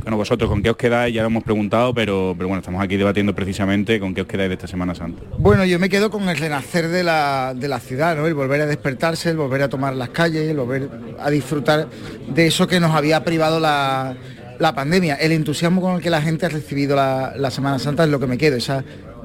[0.00, 1.14] Bueno, vosotros, ¿con qué os quedáis?
[1.14, 4.48] Ya lo hemos preguntado, pero, pero bueno, estamos aquí debatiendo precisamente con qué os quedáis
[4.48, 5.20] de esta Semana Santa.
[5.36, 8.26] Bueno, yo me quedo con el renacer de la, de la ciudad, ¿no?
[8.26, 10.88] El volver a despertarse, el volver a tomar las calles, el volver
[11.18, 11.88] a disfrutar
[12.26, 14.16] de eso que nos había privado la,
[14.58, 15.14] la pandemia.
[15.16, 18.20] El entusiasmo con el que la gente ha recibido la, la Semana Santa es lo
[18.20, 18.84] que me quedo, esa,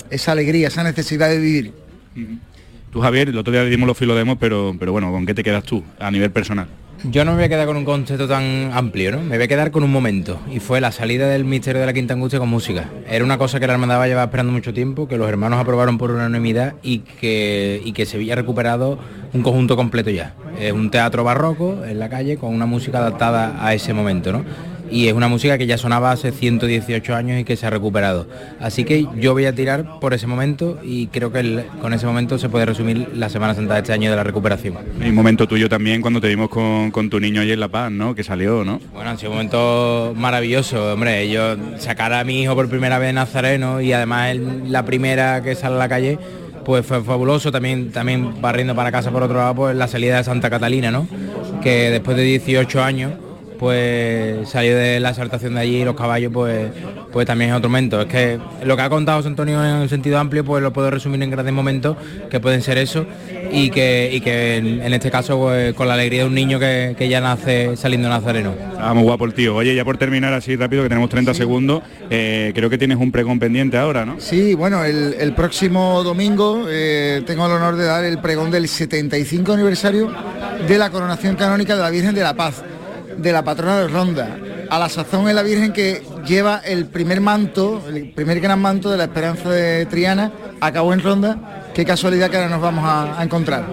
[0.10, 1.74] esa alegría, esa necesidad de vivir.
[2.92, 5.64] Tú, Javier, el otro día dimos los filodemos, pero, pero bueno, ¿con qué te quedas
[5.64, 6.68] tú a nivel personal?
[7.04, 9.22] Yo no me voy a quedar con un concepto tan amplio, ¿no?
[9.24, 10.40] Me voy a quedar con un momento.
[10.52, 12.90] Y fue la salida del misterio de la Quinta Angustia con música.
[13.10, 16.12] Era una cosa que la hermandad llevaba esperando mucho tiempo, que los hermanos aprobaron por
[16.12, 19.00] unanimidad y que, y que Sevilla ha recuperado
[19.34, 20.36] un conjunto completo ya.
[20.60, 24.46] Es un teatro barroco en la calle con una música adaptada a ese momento, ¿no?
[24.92, 28.28] Y es una música que ya sonaba hace 118 años y que se ha recuperado.
[28.60, 32.06] Así que yo voy a tirar por ese momento y creo que el- con ese
[32.06, 34.76] momento se puede resumir la Semana Santa de este año de la recuperación.
[35.04, 37.68] Y un momento tuyo también cuando te vimos con, con tu niño ayer en La
[37.70, 38.14] Paz, ¿no?
[38.16, 38.80] Que salió, ¿no?
[38.94, 41.30] Bueno, han sido un momento maravilloso, hombre.
[41.30, 44.36] Yo sacar a mi hijo por primera vez en Nazareno y además
[44.68, 46.20] la primera que sale a la calle,
[46.66, 47.52] pues fue fabuloso.
[47.52, 51.08] También, también barriendo para casa por otro lado, pues la salida de Santa Catalina, ¿no?
[51.64, 53.14] Que después de 18 años,
[53.62, 56.72] pues salió de la exaltación de allí y los caballos, pues,
[57.12, 58.02] pues también es otro momento.
[58.02, 60.90] Es que lo que ha contado José Antonio en un sentido amplio, pues lo puedo
[60.90, 61.96] resumir en grandes momentos
[62.32, 63.06] que pueden ser eso
[63.52, 66.58] y que, y que en, en este caso pues, con la alegría de un niño
[66.58, 68.56] que, que ya nace saliendo nazareno.
[68.80, 69.56] Ah, muy guapo el tío.
[69.56, 73.12] Oye, ya por terminar así rápido, que tenemos 30 segundos, eh, creo que tienes un
[73.12, 74.16] pregón pendiente ahora, ¿no?
[74.20, 78.68] Sí, bueno, el, el próximo domingo eh, tengo el honor de dar el pregón del
[78.68, 80.12] 75 aniversario
[80.68, 82.64] de la coronación canónica de la Virgen de la Paz,
[83.18, 84.38] de la patrona de Ronda.
[84.70, 88.90] A la sazón es la Virgen que lleva el primer manto, el primer gran manto
[88.90, 91.70] de la esperanza de Triana, acabó en Ronda.
[91.74, 93.66] Qué casualidad que ahora nos vamos a, a encontrar.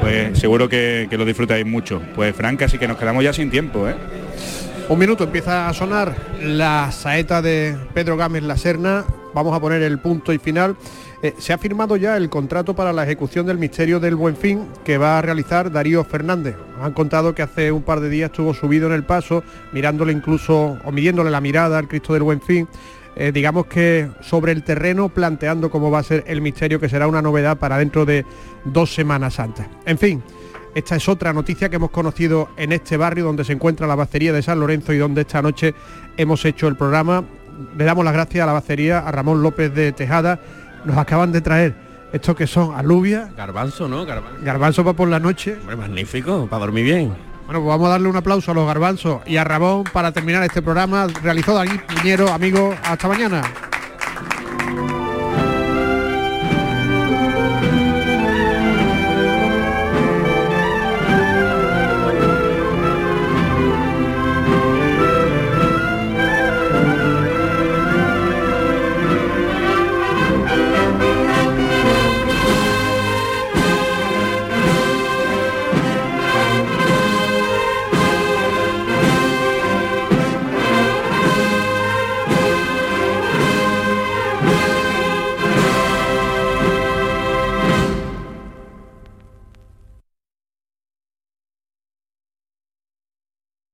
[0.00, 2.02] Pues seguro que, que lo disfrutáis mucho.
[2.14, 3.94] Pues Frank, así que nos quedamos ya sin tiempo, ¿eh?
[4.88, 9.04] Un minuto, empieza a sonar la saeta de Pedro Gámez La Serna.
[9.32, 10.76] Vamos a poner el punto y final.
[11.24, 14.66] Eh, se ha firmado ya el contrato para la ejecución del misterio del Buen Fin
[14.84, 16.54] que va a realizar Darío Fernández.
[16.82, 20.76] Han contado que hace un par de días estuvo subido en el paso, mirándole incluso
[20.84, 22.68] o midiéndole la mirada al Cristo del Buen Fin.
[23.16, 27.06] eh, digamos que sobre el terreno planteando cómo va a ser el misterio, que será
[27.06, 28.26] una novedad para dentro de
[28.66, 29.66] dos Semanas Santas.
[29.86, 30.22] En fin,
[30.74, 34.34] esta es otra noticia que hemos conocido en este barrio donde se encuentra la bacería
[34.34, 35.74] de San Lorenzo y donde esta noche
[36.18, 37.24] hemos hecho el programa.
[37.78, 40.38] Le damos las gracias a la bacería, a Ramón López de Tejada.
[40.84, 41.74] Nos acaban de traer
[42.12, 43.34] esto que son alubias.
[43.36, 44.04] Garbanzo, ¿no?
[44.04, 44.38] Garbanzo.
[44.42, 45.56] Garbanzo para por la noche.
[45.76, 47.08] magnífico, para dormir bien.
[47.46, 50.42] Bueno, pues vamos a darle un aplauso a los garbanzos y a Ramón para terminar
[50.44, 51.06] este programa.
[51.22, 53.42] Realizó Dani Piñero, amigos, hasta mañana.